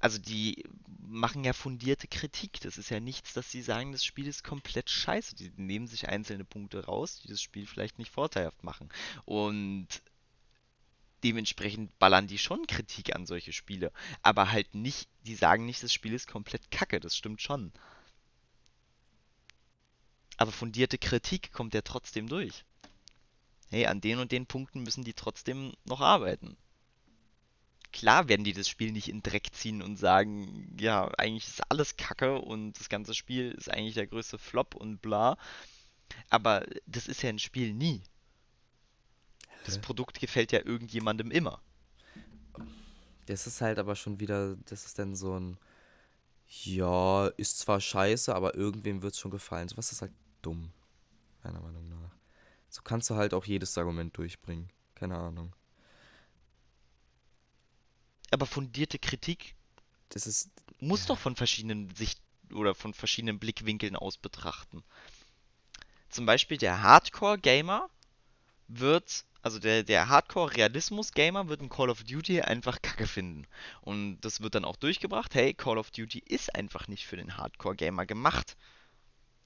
Also 0.00 0.18
die 0.18 0.64
machen 0.98 1.44
ja 1.44 1.52
fundierte 1.52 2.08
Kritik. 2.08 2.60
Das 2.60 2.78
ist 2.78 2.90
ja 2.90 3.00
nichts, 3.00 3.34
dass 3.34 3.50
sie 3.50 3.62
sagen, 3.62 3.92
das 3.92 4.04
Spiel 4.04 4.26
ist 4.26 4.42
komplett 4.42 4.90
scheiße. 4.90 5.36
Die 5.36 5.52
nehmen 5.56 5.86
sich 5.86 6.08
einzelne 6.08 6.44
Punkte 6.44 6.84
raus, 6.86 7.20
die 7.22 7.28
das 7.28 7.40
Spiel 7.40 7.66
vielleicht 7.66 7.98
nicht 7.98 8.10
vorteilhaft 8.10 8.64
machen. 8.64 8.88
Und 9.24 9.86
dementsprechend 11.24 11.98
ballern 11.98 12.26
die 12.26 12.38
schon 12.38 12.66
Kritik 12.66 13.14
an 13.14 13.26
solche 13.26 13.52
Spiele. 13.52 13.92
Aber 14.22 14.50
halt 14.50 14.74
nicht, 14.74 15.08
die 15.26 15.34
sagen 15.34 15.66
nicht, 15.66 15.82
das 15.82 15.92
Spiel 15.92 16.14
ist 16.14 16.28
komplett 16.28 16.70
kacke. 16.70 17.00
Das 17.00 17.16
stimmt 17.16 17.42
schon. 17.42 17.72
Aber 20.36 20.52
fundierte 20.52 20.98
Kritik 20.98 21.52
kommt 21.52 21.74
ja 21.74 21.82
trotzdem 21.82 22.28
durch. 22.28 22.64
Hey, 23.70 23.86
an 23.86 24.00
den 24.00 24.18
und 24.18 24.32
den 24.32 24.46
Punkten 24.46 24.82
müssen 24.82 25.04
die 25.04 25.14
trotzdem 25.14 25.72
noch 25.84 26.00
arbeiten 26.00 26.56
klar 27.92 28.28
werden 28.28 28.44
die 28.44 28.52
das 28.52 28.68
Spiel 28.68 28.90
nicht 28.90 29.08
in 29.08 29.22
Dreck 29.22 29.48
ziehen 29.52 29.82
und 29.82 29.96
sagen, 29.96 30.74
ja, 30.78 31.08
eigentlich 31.18 31.46
ist 31.46 31.70
alles 31.70 31.96
Kacke 31.96 32.40
und 32.40 32.72
das 32.78 32.88
ganze 32.88 33.14
Spiel 33.14 33.52
ist 33.52 33.70
eigentlich 33.70 33.94
der 33.94 34.06
größte 34.06 34.38
Flop 34.38 34.74
und 34.74 35.00
bla. 35.00 35.36
Aber 36.30 36.66
das 36.86 37.06
ist 37.06 37.22
ja 37.22 37.28
ein 37.28 37.38
Spiel 37.38 37.72
nie. 37.74 38.02
Das 39.64 39.80
Produkt 39.80 40.18
gefällt 40.20 40.52
ja 40.52 40.60
irgendjemandem 40.64 41.30
immer. 41.30 41.60
Das 43.26 43.46
ist 43.46 43.60
halt 43.60 43.78
aber 43.78 43.94
schon 43.94 44.18
wieder, 44.18 44.56
das 44.66 44.84
ist 44.84 44.98
dann 44.98 45.14
so 45.14 45.38
ein, 45.38 45.58
ja, 46.64 47.28
ist 47.36 47.60
zwar 47.60 47.80
scheiße, 47.80 48.34
aber 48.34 48.54
irgendwem 48.54 49.02
wird 49.02 49.14
es 49.14 49.20
schon 49.20 49.30
gefallen. 49.30 49.68
So 49.68 49.76
was 49.76 49.92
ist 49.92 50.02
halt 50.02 50.12
dumm, 50.42 50.72
meiner 51.44 51.60
Meinung 51.60 51.88
nach. 51.88 52.10
So 52.68 52.82
kannst 52.82 53.08
du 53.10 53.14
halt 53.14 53.34
auch 53.34 53.44
jedes 53.44 53.78
Argument 53.78 54.16
durchbringen. 54.16 54.70
Keine 54.94 55.16
Ahnung 55.16 55.54
aber 58.32 58.46
fundierte 58.46 58.98
Kritik 58.98 59.54
das 60.08 60.26
ist, 60.26 60.50
muss 60.80 61.02
ja. 61.02 61.08
doch 61.08 61.18
von 61.18 61.36
verschiedenen 61.36 61.94
Sicht 61.94 62.20
oder 62.52 62.74
von 62.74 62.92
verschiedenen 62.92 63.38
Blickwinkeln 63.38 63.96
aus 63.96 64.18
betrachten. 64.18 64.82
Zum 66.10 66.26
Beispiel 66.26 66.58
der 66.58 66.82
Hardcore-Gamer 66.82 67.88
wird, 68.68 69.24
also 69.42 69.58
der, 69.58 69.82
der 69.82 70.08
Hardcore-Realismus-Gamer 70.08 71.48
wird 71.48 71.60
ein 71.60 71.68
Call 71.68 71.90
of 71.90 72.04
Duty 72.04 72.42
einfach 72.42 72.80
kacke 72.80 73.06
finden. 73.06 73.46
Und 73.80 74.20
das 74.20 74.40
wird 74.40 74.54
dann 74.54 74.64
auch 74.64 74.76
durchgebracht, 74.76 75.34
hey, 75.34 75.52
Call 75.52 75.78
of 75.78 75.90
Duty 75.90 76.22
ist 76.26 76.54
einfach 76.54 76.88
nicht 76.88 77.06
für 77.06 77.16
den 77.16 77.36
Hardcore-Gamer 77.36 78.06
gemacht. 78.06 78.56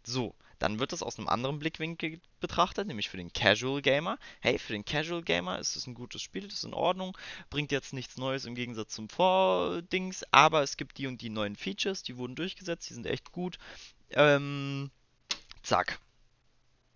So, 0.05 0.35
dann 0.59 0.79
wird 0.79 0.93
das 0.93 1.03
aus 1.03 1.19
einem 1.19 1.29
anderen 1.29 1.59
Blickwinkel 1.59 2.21
betrachtet, 2.41 2.87
nämlich 2.87 3.09
für 3.09 3.17
den 3.17 3.33
Casual 3.33 3.83
Gamer. 3.83 4.19
Hey, 4.41 4.59
für 4.59 4.73
den 4.73 4.85
Casual 4.85 5.23
Gamer 5.23 5.59
ist 5.59 5.77
es 5.77 5.87
ein 5.87 5.95
gutes 5.95 6.23
Spiel, 6.23 6.45
das 6.45 6.55
ist 6.55 6.65
in 6.65 6.75
Ordnung, 6.75 7.17
bringt 7.51 7.73
jetzt 7.73 7.93
nichts 7.93 8.17
Neues 8.17 8.45
im 8.45 8.55
Gegensatz 8.55 8.95
zum 8.95 9.09
Vordings, 9.09 10.25
aber 10.31 10.63
es 10.63 10.77
gibt 10.77 10.99
die 10.99 11.07
und 11.07 11.21
die 11.21 11.31
neuen 11.31 11.57
Features, 11.57 12.03
die 12.03 12.17
wurden 12.17 12.37
durchgesetzt, 12.37 12.89
die 12.89 12.95
sind 12.95 13.07
echt 13.07 13.33
gut. 13.33 13.59
Ähm, 14.11 14.91
zack. 15.63 15.99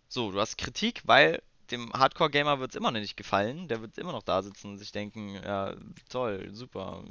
So, 0.09 0.33
du 0.33 0.41
hast 0.41 0.59
Kritik, 0.59 1.03
weil 1.05 1.43
dem 1.70 1.92
Hardcore-Gamer 1.92 2.61
wird 2.61 2.70
es 2.70 2.76
immer 2.76 2.90
noch 2.90 3.00
nicht 3.00 3.16
gefallen. 3.16 3.68
Der 3.68 3.80
wird 3.83 3.98
immer 3.98 4.12
noch 4.12 4.22
da 4.22 4.42
sitzen 4.42 4.68
und 4.72 4.78
sich 4.78 4.92
denken, 4.92 5.35
ja, 5.35 5.74
toll, 6.09 6.50
super, 6.52 7.04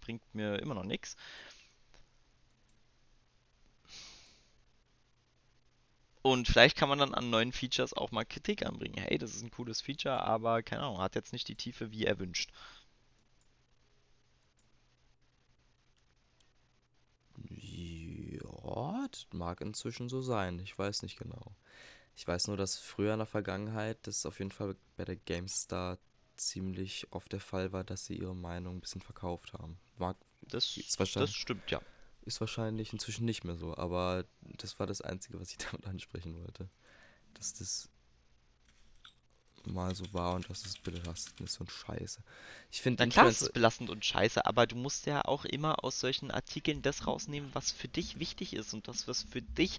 bringt 0.00 0.22
mir 0.34 0.56
immer 0.60 0.74
noch 0.74 0.84
nichts. 0.84 1.16
Und 6.22 6.48
vielleicht 6.48 6.76
kann 6.76 6.88
man 6.88 6.98
dann 6.98 7.14
an 7.14 7.28
neuen 7.30 7.52
Features 7.52 7.92
auch 7.94 8.10
mal 8.10 8.24
Kritik 8.24 8.64
anbringen. 8.64 8.96
Hey, 8.98 9.18
das 9.18 9.34
ist 9.34 9.42
ein 9.42 9.50
cooles 9.50 9.80
Feature, 9.82 10.22
aber 10.22 10.62
keine 10.62 10.82
Ahnung, 10.82 10.98
hat 10.98 11.14
jetzt 11.14 11.32
nicht 11.32 11.48
die 11.48 11.56
Tiefe 11.56 11.92
wie 11.92 12.04
erwünscht. 12.04 12.50
Ja, 17.48 19.06
das 19.10 19.26
mag 19.32 19.60
inzwischen 19.60 20.08
so 20.08 20.20
sein. 20.22 20.58
Ich 20.60 20.78
weiß 20.78 21.02
nicht 21.02 21.18
genau. 21.18 21.52
Ich 22.16 22.26
weiß 22.26 22.48
nur, 22.48 22.56
dass 22.56 22.78
früher 22.78 23.12
in 23.12 23.18
der 23.18 23.26
Vergangenheit 23.26 23.98
das 24.06 24.26
auf 24.26 24.38
jeden 24.38 24.50
Fall 24.50 24.76
bei 24.96 25.04
der 25.04 25.16
GameStar 25.16 25.98
ziemlich 26.36 27.06
oft 27.10 27.32
der 27.32 27.40
Fall 27.40 27.72
war, 27.72 27.84
dass 27.84 28.06
sie 28.06 28.16
ihre 28.16 28.34
Meinung 28.34 28.76
ein 28.76 28.80
bisschen 28.80 29.02
verkauft 29.02 29.52
haben. 29.52 29.78
Mag 29.98 30.16
das, 30.42 30.78
das 30.96 31.32
stimmt, 31.32 31.70
ja. 31.70 31.80
Ist 32.22 32.40
wahrscheinlich 32.40 32.92
inzwischen 32.92 33.24
nicht 33.24 33.44
mehr 33.44 33.56
so, 33.56 33.76
aber 33.76 34.24
das 34.40 34.78
war 34.78 34.86
das 34.86 35.00
Einzige, 35.00 35.40
was 35.40 35.50
ich 35.50 35.58
damit 35.70 35.86
ansprechen 35.86 36.36
wollte. 36.36 36.68
Dass 37.34 37.54
das 37.54 37.88
mal 39.66 39.94
so 39.94 40.04
war 40.12 40.34
und 40.34 40.48
dass 40.48 40.64
es 40.64 40.78
belastend 40.78 41.40
ist 41.40 41.60
und 41.60 41.70
scheiße. 41.70 42.20
Ich 42.70 42.82
finde 42.82 43.06
klar 43.08 43.28
ist 43.28 43.42
es 43.42 43.50
belastend 43.50 43.90
und 43.90 44.04
scheiße, 44.04 44.44
aber 44.46 44.66
du 44.66 44.76
musst 44.76 45.06
ja 45.06 45.24
auch 45.24 45.44
immer 45.44 45.84
aus 45.84 46.00
solchen 46.00 46.30
Artikeln 46.30 46.82
das 46.82 47.06
rausnehmen, 47.06 47.50
was 47.52 47.72
für 47.72 47.88
dich 47.88 48.18
wichtig 48.18 48.54
ist 48.54 48.72
und 48.74 48.88
das, 48.88 49.08
was 49.08 49.22
für 49.22 49.42
dich, 49.42 49.78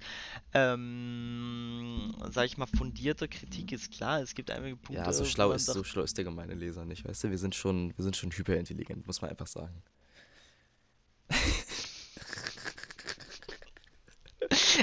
ähm, 0.53 2.15
sag 2.29 2.45
ich 2.45 2.57
mal, 2.57 2.67
fundierte 2.67 3.27
Kritik 3.27 3.71
ist. 3.71 3.91
Klar, 3.91 4.21
es 4.21 4.35
gibt 4.35 4.51
einige 4.51 4.75
Punkte. 4.75 5.03
Ja, 5.03 5.11
so 5.13 5.25
schlau 5.25 5.51
ist, 5.51 5.65
so 5.65 5.83
schlau 5.83 6.03
ist 6.03 6.17
der 6.17 6.25
gemeine 6.25 6.53
Leser 6.53 6.85
nicht, 6.85 7.05
weißt 7.05 7.23
du? 7.23 7.29
Wir 7.29 7.37
sind 7.37 7.55
schon, 7.55 7.93
wir 7.97 8.03
sind 8.03 8.15
schon 8.15 8.31
hyperintelligent, 8.31 9.07
muss 9.07 9.21
man 9.21 9.31
einfach 9.31 9.47
sagen. 9.47 9.81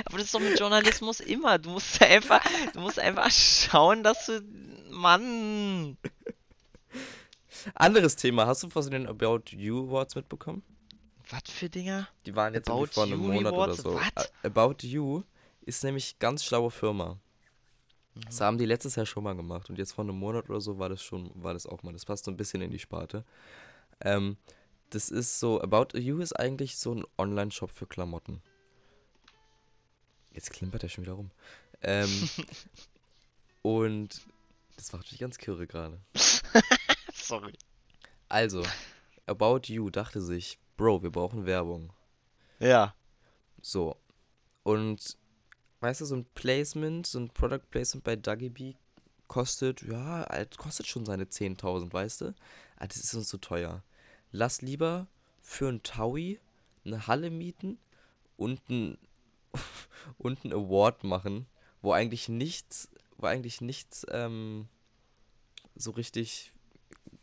Aber 0.04 0.18
das 0.18 0.26
ist 0.26 0.34
doch 0.34 0.40
mit 0.40 0.58
Journalismus 0.58 1.20
immer. 1.20 1.58
Du 1.58 1.70
musst 1.70 2.00
einfach, 2.02 2.42
du 2.72 2.80
musst 2.80 2.98
einfach 2.98 3.30
schauen, 3.30 4.02
dass 4.02 4.26
du. 4.26 4.42
Mann! 4.90 5.98
Anderes 7.74 8.16
Thema. 8.16 8.46
Hast 8.46 8.62
du 8.62 8.70
von 8.70 8.90
den 8.90 9.06
About 9.06 9.42
You 9.50 9.86
Awards 9.86 10.14
mitbekommen? 10.14 10.62
Was 11.30 11.42
für 11.50 11.68
Dinger? 11.68 12.08
Die 12.24 12.34
waren 12.34 12.54
jetzt 12.54 12.70
About 12.70 12.86
vor 12.86 13.04
einem 13.04 13.18
Monat 13.18 13.52
Awards? 13.52 13.84
oder 13.84 13.90
so. 13.90 14.00
What? 14.00 14.32
About 14.42 14.86
You 14.86 15.22
ist 15.62 15.84
nämlich 15.84 16.18
ganz 16.18 16.44
schlaue 16.44 16.70
Firma. 16.70 17.18
Mhm. 18.14 18.20
Das 18.26 18.40
haben 18.40 18.58
die 18.58 18.64
letztes 18.64 18.96
Jahr 18.96 19.06
schon 19.06 19.24
mal 19.24 19.36
gemacht 19.36 19.68
und 19.68 19.78
jetzt 19.78 19.92
vor 19.92 20.04
einem 20.04 20.18
Monat 20.18 20.48
oder 20.48 20.60
so 20.60 20.78
war 20.78 20.88
das 20.88 21.02
schon, 21.02 21.30
war 21.34 21.52
das 21.52 21.66
auch 21.66 21.82
mal. 21.82 21.92
Das 21.92 22.04
passt 22.04 22.24
so 22.24 22.30
ein 22.30 22.36
bisschen 22.36 22.62
in 22.62 22.70
die 22.70 22.78
Sparte. 22.78 23.24
Ähm, 24.00 24.36
das 24.90 25.10
ist 25.10 25.38
so, 25.38 25.60
About 25.60 25.98
You 25.98 26.20
ist 26.20 26.32
eigentlich 26.32 26.78
so 26.78 26.94
ein 26.94 27.04
Online-Shop 27.18 27.70
für 27.70 27.86
Klamotten. 27.86 28.40
Jetzt 30.32 30.50
klimpert 30.52 30.82
er 30.82 30.88
schon 30.88 31.04
wieder 31.04 31.14
rum. 31.14 31.30
Ähm, 31.82 32.28
und 33.62 34.20
das 34.76 34.92
macht 34.92 35.10
mich 35.10 35.20
ganz 35.20 35.38
kirre 35.38 35.66
gerade. 35.66 36.00
Sorry. 37.14 37.54
Also, 38.28 38.62
About 39.26 39.62
You 39.64 39.90
dachte 39.90 40.20
sich, 40.20 40.58
Bro, 40.76 41.02
wir 41.02 41.10
brauchen 41.10 41.46
Werbung. 41.46 41.92
Ja. 42.60 42.94
So. 43.60 43.96
Und 44.62 45.16
weißt 45.80 46.00
du, 46.00 46.04
so 46.04 46.16
ein 46.16 46.24
Placement, 46.34 47.06
so 47.06 47.18
ein 47.18 47.30
Product 47.30 47.64
Placement 47.70 48.04
bei 48.04 48.16
Dougie 48.16 48.50
B 48.50 48.74
kostet, 49.26 49.82
ja, 49.82 50.26
kostet 50.56 50.86
schon 50.86 51.04
seine 51.04 51.24
10.000, 51.24 51.92
weißt 51.92 52.22
du? 52.22 52.26
Aber 52.26 52.34
ah, 52.78 52.86
das 52.86 52.98
ist 52.98 53.14
uns 53.14 53.28
zu 53.28 53.38
teuer. 53.38 53.82
Lass 54.30 54.62
lieber 54.62 55.06
für 55.40 55.68
ein 55.68 55.82
Taui 55.82 56.40
eine 56.84 57.06
Halle 57.06 57.30
mieten 57.30 57.78
und 58.36 58.60
ein 58.70 58.98
und 60.18 60.44
einen 60.44 60.52
Award 60.52 61.04
machen, 61.04 61.46
wo 61.82 61.92
eigentlich 61.92 62.28
nichts, 62.28 62.88
wo 63.16 63.26
eigentlich 63.26 63.60
nichts 63.60 64.06
ähm, 64.10 64.68
so 65.74 65.92
richtig, 65.92 66.52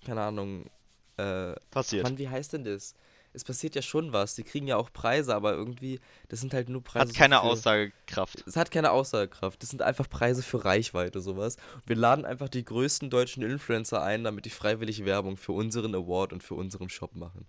keine 0.05 0.21
Ahnung, 0.21 0.69
äh, 1.17 1.53
Passiert. 1.71 2.03
Mann, 2.03 2.17
wie 2.17 2.29
heißt 2.29 2.53
denn 2.53 2.63
das? 2.63 2.95
Es 3.33 3.43
passiert 3.43 3.75
ja 3.75 3.81
schon 3.81 4.13
was. 4.13 4.35
Die 4.35 4.43
kriegen 4.43 4.65
ja 4.65 4.77
auch 4.77 4.91
Preise, 4.93 5.35
aber 5.35 5.53
irgendwie, 5.53 5.99
das 6.29 6.39
sind 6.39 6.53
halt 6.53 6.69
nur 6.69 6.81
Preise. 6.81 7.09
Hat 7.09 7.15
keine 7.15 7.35
für, 7.35 7.41
Aussagekraft. 7.41 8.47
Es 8.47 8.55
hat 8.55 8.71
keine 8.71 8.91
Aussagekraft. 8.91 9.61
Das 9.61 9.69
sind 9.69 9.81
einfach 9.81 10.09
Preise 10.09 10.41
für 10.41 10.63
Reichweite, 10.63 11.19
sowas. 11.19 11.57
Und 11.75 11.89
wir 11.89 11.97
laden 11.97 12.23
einfach 12.23 12.47
die 12.47 12.63
größten 12.63 13.09
deutschen 13.09 13.43
Influencer 13.43 14.01
ein, 14.01 14.23
damit 14.23 14.45
die 14.45 14.49
freiwillig 14.49 15.03
Werbung 15.03 15.35
für 15.35 15.51
unseren 15.51 15.93
Award 15.95 16.31
und 16.31 16.43
für 16.43 16.55
unseren 16.55 16.87
Shop 16.87 17.13
machen. 17.13 17.45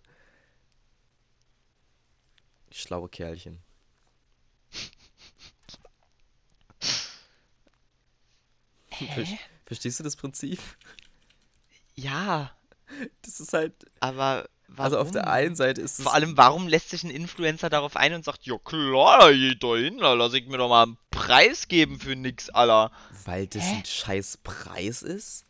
Schlaue 2.72 3.08
Kerlchen. 3.08 3.60
Hä? 8.98 9.38
Verstehst 9.64 9.98
du 9.98 10.04
das 10.04 10.16
Prinzip? 10.16 10.60
Ja, 11.94 12.52
Das 13.22 13.40
ist 13.40 13.52
halt. 13.52 13.72
aber 14.00 14.48
warum? 14.68 14.84
Also 14.84 14.98
auf 14.98 15.10
der 15.10 15.28
einen 15.28 15.56
Seite 15.56 15.80
ist 15.80 15.98
es. 15.98 16.04
Vor 16.04 16.14
allem, 16.14 16.36
warum 16.36 16.68
lässt 16.68 16.90
sich 16.90 17.02
ein 17.04 17.10
Influencer 17.10 17.68
darauf 17.70 17.96
ein 17.96 18.14
und 18.14 18.24
sagt, 18.24 18.46
ja 18.46 18.58
klar, 18.58 19.18
da 19.20 19.32
geht 19.32 19.62
da 19.62 19.76
hin, 19.76 19.98
da 19.98 20.12
lass 20.14 20.34
ich 20.34 20.46
mir 20.46 20.58
doch 20.58 20.68
mal 20.68 20.84
einen 20.84 20.98
Preis 21.10 21.68
geben 21.68 21.98
für 21.98 22.14
nix, 22.14 22.50
Alter. 22.50 22.90
Weil 23.24 23.46
das 23.46 23.62
Hä? 23.64 23.76
ein 23.76 23.84
scheiß 23.84 24.38
Preis 24.44 25.02
ist. 25.02 25.44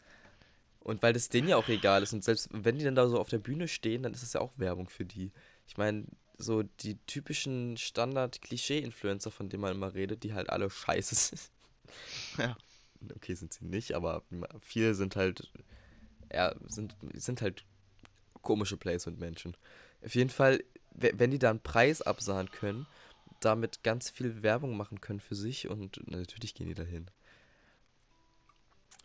Und 0.81 1.03
weil 1.03 1.13
das 1.13 1.29
denen 1.29 1.49
ja 1.49 1.57
auch 1.57 1.69
egal 1.69 2.03
ist. 2.05 2.13
Und 2.13 2.23
selbst 2.23 2.49
wenn 2.53 2.79
die 2.79 2.85
dann 2.85 2.95
da 2.95 3.09
so 3.09 3.19
auf 3.19 3.29
der 3.29 3.39
Bühne 3.39 3.67
stehen, 3.67 4.05
dann 4.05 4.15
ist 4.15 4.23
es 4.23 4.35
ja 4.35 4.41
auch 4.41 4.53
Werbung 4.57 4.89
für 4.89 5.05
die. 5.05 5.33
Ich 5.67 5.77
meine, 5.77 6.05
so 6.39 6.63
die 6.63 6.97
typischen 7.07 7.77
Standard-Klischee-Influencer, 7.77 9.33
von 9.33 9.49
denen 9.49 9.63
man 9.63 9.73
immer 9.75 9.95
redet, 9.95 10.23
die 10.23 10.33
halt 10.33 10.49
alle 10.49 10.71
scheiße 10.71 11.15
sind. 11.15 11.41
Ja. 12.39 12.57
Okay, 13.15 13.35
sind 13.35 13.53
sie 13.53 13.65
nicht, 13.65 13.93
aber 13.95 14.23
viele 14.61 14.95
sind 14.95 15.17
halt. 15.17 15.51
Ja, 16.33 16.55
sind, 16.67 16.97
sind 17.15 17.41
halt 17.43 17.65
komische 18.43 18.77
Placement-Menschen. 18.77 19.57
Auf 20.05 20.15
jeden 20.15 20.31
Fall, 20.31 20.63
we- 20.93 21.13
wenn 21.17 21.31
die 21.31 21.39
da 21.39 21.51
einen 21.51 21.61
Preis 21.61 22.03
absahen 22.03 22.51
können, 22.51 22.87
damit 23.41 23.83
ganz 23.83 24.11
viel 24.11 24.43
Werbung 24.43 24.77
machen 24.77 25.01
können 25.01 25.21
für 25.21 25.35
sich 25.37 25.69
und 25.69 26.01
na, 26.07 26.19
natürlich 26.19 26.55
gehen 26.55 26.69
die 26.69 26.75
dahin. 26.75 27.07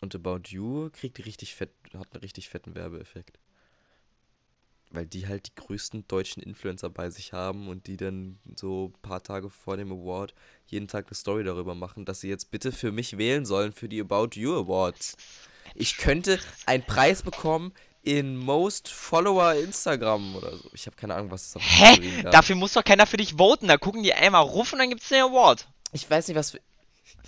Und 0.02 0.16
About 0.16 0.42
You 0.50 0.90
kriegt 0.92 1.24
richtig 1.26 1.56
fett, 1.56 1.70
hat 1.94 2.14
einen 2.14 2.22
richtig 2.22 2.50
fetten 2.50 2.76
Werbeeffekt. 2.76 3.38
Weil 4.94 5.06
die 5.06 5.28
halt 5.28 5.48
die 5.48 5.56
größten 5.56 6.06
deutschen 6.08 6.44
Influencer 6.44 6.90
bei 6.90 7.10
sich 7.10 7.32
haben 7.32 7.70
und 7.70 7.88
die 7.88 7.98
dann 7.98 8.40
so 8.56 8.92
ein 8.94 9.02
paar 9.02 9.24
Tage 9.24 9.50
vor 9.50 9.78
dem 9.78 9.92
Award 9.92 10.34
jeden 10.66 10.88
Tag 10.88 11.08
eine 11.08 11.16
Story 11.16 11.44
darüber 11.44 11.76
machen, 11.76 12.04
dass 12.06 12.20
sie 12.20 12.28
jetzt 12.30 12.52
bitte 12.52 12.72
für 12.72 12.92
mich 12.92 13.18
wählen 13.18 13.46
sollen 13.46 13.72
für 13.72 13.88
die 13.88 14.02
About 14.02 14.30
You 14.34 14.54
Awards. 14.54 15.16
Ich 15.76 15.98
könnte 15.98 16.40
einen 16.66 16.84
Preis 16.84 17.24
bekommen 17.24 17.74
in 18.04 18.36
Most 18.36 18.90
Follower 18.90 19.54
Instagram 19.54 20.36
oder 20.36 20.58
so. 20.58 20.70
Ich 20.74 20.86
habe 20.88 20.96
keine 20.96 21.16
Ahnung, 21.16 21.32
was 21.32 21.48
es 21.48 21.56
auf 21.56 21.62
Hä? 21.64 22.24
Dafür 22.24 22.56
muss 22.56 22.74
doch 22.74 22.84
keiner 22.84 23.06
für 23.06 23.18
dich 23.18 23.38
voten. 23.38 23.68
Da 23.68 23.78
gucken 23.78 24.04
die 24.04 24.14
einmal 24.14 24.44
ruf 24.44 24.74
und 24.74 24.80
dann 24.80 24.90
gibt's 24.90 25.10
den 25.10 25.22
Award. 25.22 25.68
Ich 25.94 26.10
weiß 26.10 26.28
nicht, 26.28 26.38
was 26.38 26.52
für. 26.52 26.60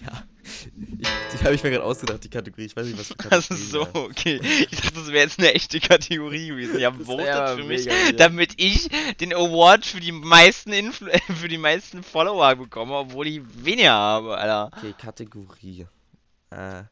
Ja. 0.01 0.23
Ich, 0.43 1.38
die 1.39 1.43
habe 1.45 1.56
ich 1.56 1.63
mir 1.63 1.71
gerade 1.71 1.84
ausgedacht, 1.84 2.23
die 2.23 2.29
Kategorie. 2.29 2.65
Ich 2.65 2.75
weiß 2.75 2.86
nicht, 2.88 2.99
was 2.99 3.08
für 3.08 3.15
Das 3.15 3.47
Kategorien 3.47 3.63
ist 3.63 3.71
so, 3.71 3.82
okay. 3.93 4.41
Ich 4.43 4.82
dachte, 4.82 4.95
das 4.95 5.08
wäre 5.08 5.23
jetzt 5.23 5.39
eine 5.39 5.53
echte 5.53 5.79
Kategorie 5.79 6.47
gewesen. 6.47 6.79
Ja, 6.79 6.91
votet 7.06 7.58
für 7.58 7.63
mich, 7.63 7.86
mega 7.86 8.12
damit 8.13 8.53
ich 8.58 8.89
den 9.19 9.34
Award 9.34 9.86
für 9.86 9.99
die 9.99 10.12
meisten 10.12 10.73
Influ 10.73 11.10
für 11.39 11.47
die 11.47 11.58
meisten 11.58 12.03
Follower 12.03 12.56
bekomme, 12.56 12.95
obwohl 12.95 13.27
ich 13.27 13.41
weniger 13.63 13.93
habe, 13.93 14.38
Alter. 14.38 14.71
Okay, 14.77 14.93
Kategorie. 14.97 15.88
Äh, 16.49 16.84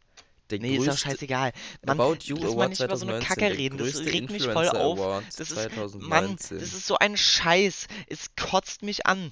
der 0.52 0.60
Nee, 0.60 0.78
ist 0.78 0.88
doch 0.88 0.98
scheißegal. 0.98 1.54
Mann, 1.86 2.00
About 2.00 2.18
You 2.24 2.36
lass 2.36 2.52
Award 2.54 2.70
nicht 2.70 2.82
über 2.82 2.98
so 2.98 3.08
eine 3.08 3.20
2019. 3.20 3.28
Kacke 3.28 3.58
reden. 3.58 3.78
Das 3.78 4.00
regt 4.00 4.32
mich 4.32 4.44
voll 4.44 4.68
auf. 4.68 5.00
Award 5.00 5.26
Das 5.28 5.52
ist, 5.52 5.56
2019. 5.56 6.10
Mann, 6.10 6.36
das 6.36 6.52
ist 6.52 6.88
so 6.88 6.98
ein 6.98 7.18
Scheiß. 7.18 7.88
Es 8.08 8.36
kotzt 8.36 8.84
mich 8.84 9.06
an. 9.06 9.32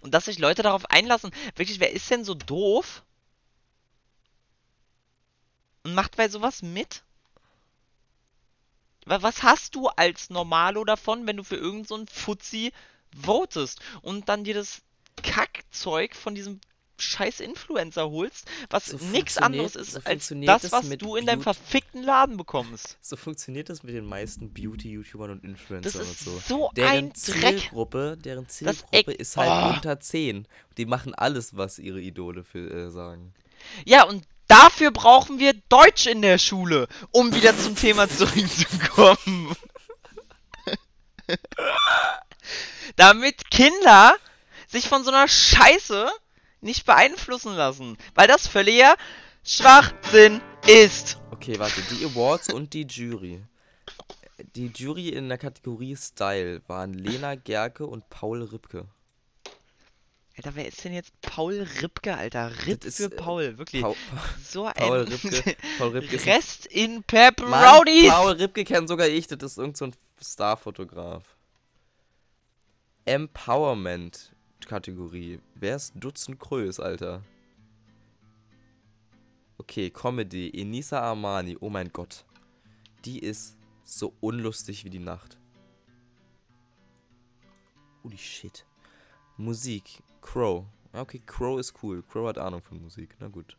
Und 0.00 0.12
dass 0.14 0.26
sich 0.26 0.38
Leute 0.38 0.62
darauf 0.62 0.86
einlassen. 0.90 1.30
Wirklich, 1.56 1.80
wer 1.80 1.92
ist 1.92 2.10
denn 2.10 2.24
so 2.24 2.34
doof? 2.34 3.02
Und 5.82 5.94
macht 5.94 6.16
bei 6.16 6.26
sowas 6.30 6.62
mit? 6.62 7.02
Wa- 9.04 9.20
Was 9.22 9.42
hast 9.42 9.74
du 9.74 9.88
als 9.88 10.30
Normalo 10.30 10.84
davon, 10.84 11.26
wenn 11.26 11.36
du 11.36 11.44
für 11.44 11.56
irgend 11.56 11.86
so 11.86 12.02
Fuzzi 12.10 12.72
votest 13.14 13.80
und 14.02 14.28
dann 14.30 14.44
dir 14.44 14.54
das 14.54 14.80
Kackzeug 15.22 16.14
von 16.16 16.34
diesem 16.34 16.60
scheiß 17.00 17.40
Influencer 17.40 18.10
holst, 18.10 18.46
was 18.68 18.86
So 18.86 18.98
nichts 19.06 19.38
anderes 19.38 19.76
ist 19.76 19.92
so 19.92 20.00
als 20.04 20.28
das, 20.28 20.62
das 20.62 20.72
was 20.72 20.84
mit 20.86 21.02
du 21.02 21.16
in 21.16 21.26
deinem 21.26 21.42
verfickten 21.42 22.02
Laden 22.02 22.36
bekommst. 22.36 22.96
So 23.02 23.16
funktioniert 23.16 23.68
das 23.68 23.82
mit 23.82 23.94
den 23.94 24.04
meisten 24.04 24.52
Beauty-YouTubern 24.52 25.30
und 25.30 25.42
Das 25.42 25.50
Influencern 25.50 26.02
und 26.06 26.18
so. 26.18 26.38
so 26.46 26.70
Deren 26.76 26.90
ein 26.90 27.12
Dreck. 27.12 27.16
Zielgruppe, 27.60 28.16
deren 28.16 28.44
Das 28.46 28.56
Zielgruppe 28.56 29.12
ist 29.12 29.36
halt 29.36 29.50
Oh. 29.50 29.74
unter 29.76 29.98
10. 29.98 30.46
Die 30.76 30.86
machen 30.86 31.14
alles, 31.14 31.56
was 31.56 31.78
ihre 31.78 32.00
Idole 32.00 32.44
für, 32.44 32.70
äh, 32.70 32.90
sagen. 32.90 33.34
Ja, 33.84 34.04
und 34.04 34.24
dafür 34.46 34.90
brauchen 34.92 35.38
wir 35.38 35.54
Deutsch 35.68 36.06
in 36.06 36.22
der 36.22 36.38
Schule, 36.38 36.86
um 37.10 37.34
wieder 37.34 37.56
zum 37.58 37.74
Thema 37.74 38.08
zurückzukommen. 38.08 39.54
Damit 42.96 43.50
Kinder 43.50 44.16
sich 44.68 44.88
von 44.88 45.04
so 45.04 45.10
einer 45.10 45.28
Scheiße 45.28 46.10
nicht 46.60 46.86
beeinflussen 46.86 47.54
lassen, 47.54 47.96
weil 48.14 48.28
das 48.28 48.46
völliger 48.46 48.96
Schwachsinn 49.44 50.40
ist. 50.66 51.18
Okay, 51.30 51.58
warte, 51.58 51.80
die 51.90 52.04
Awards 52.04 52.52
und 52.52 52.72
die 52.74 52.86
Jury. 52.86 53.42
Die 54.54 54.68
Jury 54.74 55.10
in 55.10 55.28
der 55.28 55.38
Kategorie 55.38 55.96
Style 55.96 56.62
waren 56.66 56.94
Lena 56.94 57.34
Gerke 57.34 57.86
und 57.86 58.08
Paul 58.10 58.42
Ripke. 58.42 58.86
Alter, 60.36 60.54
wer 60.54 60.68
ist 60.68 60.82
denn 60.84 60.94
jetzt 60.94 61.12
Paul 61.20 61.66
Ripke, 61.82 62.16
Alter? 62.16 62.50
Ripp 62.66 62.80
Das 62.80 62.88
ist, 62.88 62.96
für 62.96 63.12
äh, 63.12 63.16
Paul, 63.16 63.58
wirklich. 63.58 63.82
Paul, 63.82 63.94
so 64.42 64.64
ein 64.64 64.72
Paul 64.74 65.00
Ripke, 65.00 65.56
Paul 65.78 65.88
Ripke 65.88 66.24
Rest 66.26 66.66
in 66.66 66.92
Mann, 66.92 67.02
Pepperonis. 67.02 68.08
Paul 68.08 68.32
Ripke 68.32 68.64
kennt 68.64 68.88
sogar 68.88 69.08
ich, 69.08 69.26
das 69.26 69.52
ist 69.52 69.58
irgend 69.58 69.76
so 69.76 69.86
ein 69.86 69.92
Starfotograf. 70.22 71.24
Empowerment 73.04 74.32
Kategorie. 74.66 75.40
Wer 75.54 75.76
ist 75.76 75.92
Dutzend 75.96 76.38
Krös, 76.38 76.78
Alter? 76.80 77.22
Okay, 79.58 79.90
Comedy. 79.90 80.50
Enisa 80.50 81.00
Armani. 81.00 81.56
Oh 81.60 81.70
mein 81.70 81.92
Gott. 81.92 82.24
Die 83.04 83.18
ist 83.18 83.56
so 83.84 84.14
unlustig 84.20 84.84
wie 84.84 84.90
die 84.90 84.98
Nacht. 84.98 85.38
Holy 88.02 88.16
shit. 88.18 88.64
Musik. 89.36 90.02
Crow. 90.22 90.64
Okay, 90.92 91.20
Crow 91.26 91.58
ist 91.60 91.74
cool. 91.82 92.02
Crow 92.02 92.28
hat 92.28 92.38
Ahnung 92.38 92.62
von 92.62 92.80
Musik. 92.82 93.16
Na 93.20 93.28
gut. 93.28 93.56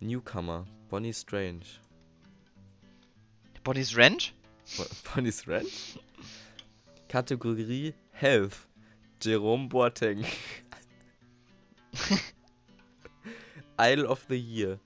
Newcomer. 0.00 0.66
Bonnie 0.88 1.12
Strange. 1.12 1.64
Bonnie's 3.64 3.96
Ranch? 3.96 4.32
Bo- 4.76 4.86
Bonnie's 5.14 5.46
Ranch? 5.46 5.98
Kategorie 7.08 7.94
Health. 8.12 8.67
Jerome 9.20 9.68
Boateng. 9.68 10.24
Idol 13.78 14.06
of 14.06 14.24
the 14.28 14.36
Year. 14.36 14.78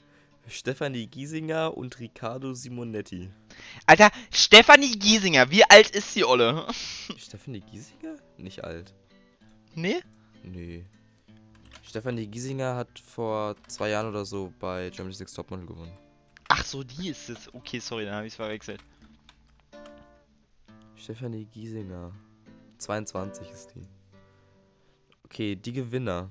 Stefanie 0.48 1.06
Giesinger 1.06 1.76
und 1.76 1.98
Riccardo 1.98 2.52
Simonetti. 2.52 3.30
Alter, 3.86 4.10
Stefanie 4.30 4.98
Giesinger, 4.98 5.50
wie 5.50 5.64
alt 5.64 5.90
ist 5.90 6.14
die 6.16 6.24
Olle? 6.24 6.66
Stefanie 7.16 7.60
Giesinger? 7.60 8.16
Nicht 8.38 8.64
alt. 8.64 8.92
Nee? 9.74 10.02
Nee. 10.42 10.84
Stefanie 11.82 12.26
Giesinger 12.26 12.74
hat 12.74 12.98
vor 12.98 13.56
zwei 13.68 13.90
Jahren 13.90 14.08
oder 14.08 14.24
so 14.24 14.52
bei 14.58 14.90
Germany's 14.90 15.20
Next 15.20 15.34
Topmodel 15.34 15.66
gewonnen. 15.66 15.92
Ach 16.48 16.64
so, 16.64 16.82
die 16.82 17.08
ist 17.08 17.30
es. 17.30 17.52
Okay, 17.54 17.78
sorry, 17.78 18.04
dann 18.04 18.14
habe 18.14 18.26
ich 18.26 18.32
es 18.32 18.36
verwechselt. 18.36 18.80
Stefanie 20.96 21.46
Giesinger. 21.46 22.12
22 22.78 23.48
ist 23.48 23.74
die. 23.74 23.86
Okay, 25.32 25.56
die 25.56 25.72
Gewinner. 25.72 26.28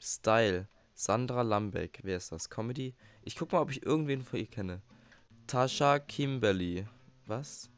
Style. 0.00 0.66
Sandra 0.94 1.42
Lambeck. 1.42 2.00
Wer 2.02 2.16
ist 2.16 2.32
das? 2.32 2.48
Comedy? 2.48 2.94
Ich 3.24 3.36
guck 3.36 3.52
mal, 3.52 3.60
ob 3.60 3.70
ich 3.70 3.84
irgendwen 3.84 4.22
von 4.22 4.38
ihr 4.40 4.46
kenne. 4.46 4.80
Tasha 5.46 5.98
Kimberly. 5.98 6.86
Was? 7.26 7.68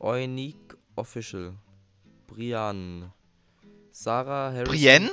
Eunique 0.00 0.76
Official. 0.96 1.54
Brian. 2.26 3.12
Sarah 3.92 4.50
Harrison. 4.50 4.74
Brienne? 4.74 5.10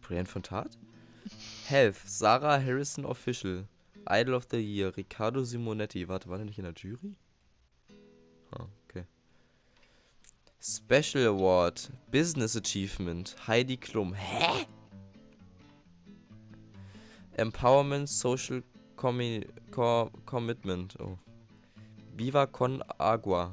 Brienne 0.00 0.24
von 0.24 0.42
Tat? 0.42 0.70
Health. 1.66 2.00
Sarah 2.06 2.58
Harrison 2.58 3.04
Official. 3.04 3.68
Idol 4.08 4.36
of 4.36 4.46
the 4.50 4.56
Year. 4.56 4.96
Riccardo 4.96 5.44
Simonetti. 5.44 6.08
Warte, 6.08 6.30
war 6.30 6.38
der 6.38 6.46
nicht 6.46 6.56
in 6.56 6.64
der 6.64 6.72
Jury? 6.72 7.14
Okay. 8.52 8.83
Special 10.66 11.26
Award. 11.26 11.78
Business 12.10 12.56
Achievement. 12.56 13.36
Heidi 13.46 13.76
Klum. 13.76 14.14
Hä? 14.14 14.66
Empowerment 17.36 18.08
Social 18.08 18.62
Commi 18.96 19.44
Co 19.70 20.10
Commitment. 20.24 20.94
Oh. 20.98 21.18
Viva 22.16 22.46
Con 22.46 22.82
Agua. 22.98 23.52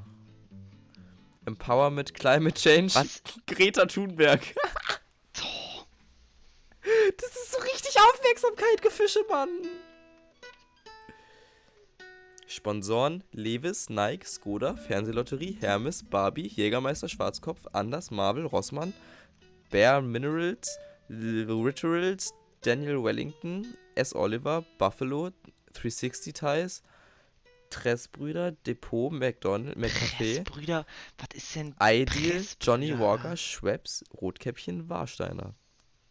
Empowerment 1.45 2.14
Climate 2.14 2.55
Change. 2.55 2.95
Was? 2.95 3.22
Greta 3.45 3.86
Thunberg. 3.86 4.39
Das 7.18 7.30
ist 7.30 7.51
so 7.51 7.57
richtig 7.59 7.95
Aufmerksamkeit, 7.99 8.82
Gefische, 8.82 9.20
Mann. 9.30 9.49
Sponsoren: 12.52 13.24
Levis, 13.32 13.89
Nike, 13.89 14.26
Skoda, 14.26 14.76
Fernsehlotterie, 14.76 15.58
Hermes, 15.60 16.04
Barbie, 16.04 16.47
Jägermeister, 16.47 17.08
Schwarzkopf, 17.08 17.66
Anders, 17.72 18.12
Marvel, 18.12 18.45
Rossmann, 18.45 18.93
Bear 19.70 20.02
Minerals, 20.02 20.78
Literals, 21.08 22.34
Daniel 22.62 23.04
Wellington, 23.04 23.76
S. 23.95 24.14
Oliver, 24.14 24.66
Buffalo, 24.78 25.32
360 25.74 26.34
Ties, 26.34 26.84
Tressbrüder, 27.70 28.52
Depot, 28.52 29.10
McDonald, 29.12 29.78
McCafé, 29.78 30.43
Brüder, 30.43 30.86
was 31.18 31.30
ist 31.34 31.56
denn 31.56 31.74
Ideal? 31.80 32.43
Johnny 32.60 32.99
Walker, 32.99 33.38
Schweppes, 33.38 34.04
Rotkäppchen, 34.22 34.89
Warsteiner. 34.89 35.56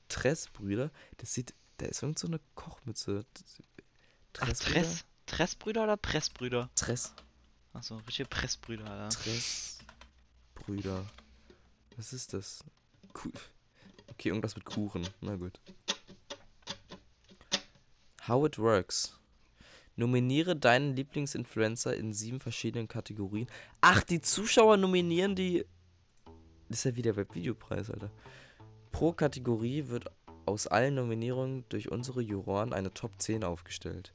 Tressbrüder, 0.09 0.91
das 1.19 1.35
sieht, 1.35 1.55
da 1.77 1.87
ist 1.87 2.03
irgend 2.03 2.19
so 2.19 2.27
eine 2.27 2.41
Kochmütze. 2.55 3.25
Ach, 4.39 4.47
Tressbrüder? 4.47 4.83
Tress? 4.83 5.05
Tressbrüder 5.31 5.85
oder 5.85 5.97
Pressbrüder? 5.97 6.69
Tress, 6.75 7.15
Achso, 7.73 7.99
richtige 7.99 8.29
Pressbrüder, 8.29 8.85
Alter. 8.85 9.17
Tressbrüder. 9.17 11.07
Was 11.97 12.13
ist 12.13 12.33
das? 12.33 12.65
Ku 13.13 13.31
okay, 14.09 14.31
irgendwas 14.31 14.57
mit 14.57 14.65
Kuchen. 14.65 15.07
Na 15.21 15.37
gut. 15.37 15.61
How 18.27 18.45
it 18.45 18.59
works. 18.59 19.17
Nominiere 19.95 20.57
deinen 20.57 20.97
Lieblingsinfluencer 20.97 21.95
in 21.95 22.13
sieben 22.13 22.41
verschiedenen 22.41 22.89
Kategorien. 22.89 23.47
Ach, 23.81 24.03
die 24.03 24.21
Zuschauer 24.21 24.79
nominieren 24.79 25.37
die. 25.37 25.65
Das 26.69 26.79
ist 26.79 26.85
ja 26.85 26.97
wieder 26.97 27.15
Webvideopreis, 27.15 27.89
Alter. 27.89 28.11
Pro 28.91 29.13
Kategorie 29.13 29.87
wird 29.87 30.11
aus 30.45 30.67
allen 30.67 30.95
Nominierungen 30.95 31.65
durch 31.69 31.89
unsere 31.89 32.21
Juroren 32.21 32.73
eine 32.73 32.93
Top 32.93 33.13
10 33.19 33.45
aufgestellt. 33.45 34.13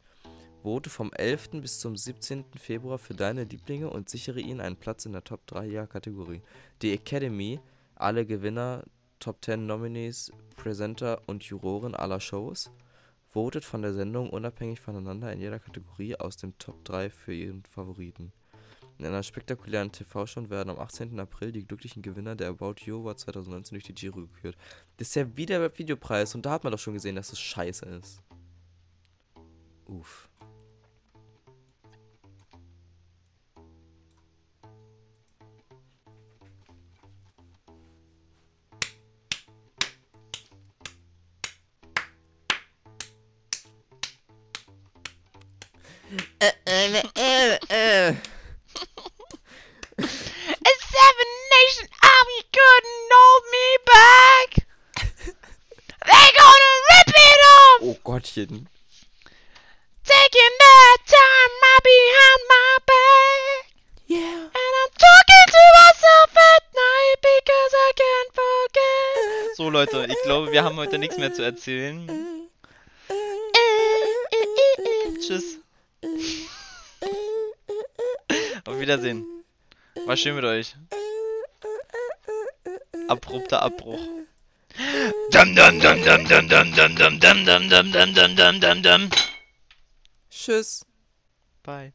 Vote 0.65 0.89
vom 0.89 1.13
11. 1.13 1.61
bis 1.61 1.79
zum 1.79 1.95
17. 1.95 2.43
Februar 2.57 2.97
für 2.97 3.13
deine 3.13 3.43
Lieblinge 3.43 3.87
und 3.87 4.09
sichere 4.09 4.39
ihnen 4.39 4.61
einen 4.61 4.77
Platz 4.77 5.05
in 5.05 5.11
der 5.11 5.23
Top 5.23 5.45
3 5.45 5.67
Jahr 5.67 5.85
Kategorie. 5.85 6.41
Die 6.81 6.91
Academy, 6.91 7.59
alle 7.93 8.25
Gewinner, 8.25 8.83
Top 9.19 9.45
10 9.45 9.67
Nominees, 9.67 10.31
Presenter 10.55 11.21
und 11.27 11.43
Juroren 11.43 11.93
aller 11.93 12.19
Shows, 12.19 12.71
votet 13.27 13.63
von 13.63 13.83
der 13.83 13.93
Sendung 13.93 14.31
unabhängig 14.31 14.79
voneinander 14.79 15.31
in 15.31 15.39
jeder 15.39 15.59
Kategorie 15.59 16.15
aus 16.15 16.35
dem 16.35 16.57
Top 16.57 16.83
3 16.83 17.11
für 17.11 17.35
ihren 17.35 17.63
Favoriten. 17.65 18.31
In 18.97 19.05
einer 19.05 19.21
spektakulären 19.21 19.91
TV-Show 19.91 20.49
werden 20.49 20.71
am 20.71 20.79
18. 20.79 21.19
April 21.19 21.51
die 21.51 21.67
glücklichen 21.67 22.01
Gewinner 22.01 22.35
der 22.35 22.49
About 22.49 22.77
You 22.85 23.01
Award 23.01 23.19
2019 23.19 23.75
durch 23.75 23.83
die 23.83 23.93
Jury 23.93 24.21
gekürt. 24.21 24.57
Das 24.97 25.09
ist 25.09 25.15
ja 25.15 25.37
wieder 25.37 25.59
der 25.59 25.77
Videopreis 25.77 26.33
und 26.33 26.43
da 26.43 26.49
hat 26.49 26.63
man 26.63 26.71
doch 26.71 26.79
schon 26.79 26.95
gesehen, 26.95 27.17
dass 27.17 27.31
es 27.31 27.39
scheiße 27.39 27.85
ist. 27.85 28.23
Uff. 29.85 30.27
Äh, 46.39 46.51
äh, 46.65 47.01
äh, 47.15 47.57
äh. 47.69 48.15
A 49.97 50.73
seven 50.91 51.31
nation 51.55 51.87
army 52.03 52.41
couldn't 52.51 53.09
hold 53.15 53.43
me 53.55 53.67
back. 53.85 54.49
They 56.05 56.27
gonna 56.37 56.73
rip 56.91 57.09
it 57.09 57.41
off, 57.55 57.79
Oh 57.81 57.97
Gottchen. 58.03 58.67
taking 60.03 60.53
their 60.59 60.93
time 61.07 61.53
right 61.63 61.83
behind 61.83 62.41
my 62.49 62.77
back. 62.85 63.71
Yeah. 64.07 64.43
And 64.59 64.73
I'm 64.81 64.91
talking 64.99 65.45
to 65.55 65.63
myself 65.79 66.31
at 66.51 66.63
night 66.75 67.17
because 67.21 67.73
I 67.87 67.91
can't 68.01 68.31
forget. 68.41 69.55
So 69.57 69.69
Leute, 69.69 70.05
ich 70.09 70.21
glaube, 70.23 70.51
wir 70.51 70.63
haben 70.63 70.75
heute 70.75 70.97
nichts 70.99 71.17
mehr 71.17 71.33
zu 71.33 71.41
erzählen. 71.43 72.07
Wiedersehen. 78.85 79.25
War 80.05 80.15
schön 80.15 80.35
mit 80.35 80.45
euch. 80.45 80.75
Abrupter 83.07 83.63
Abbruch. 83.63 83.99
Tschüss. 90.29 90.85
Bye. 91.63 91.93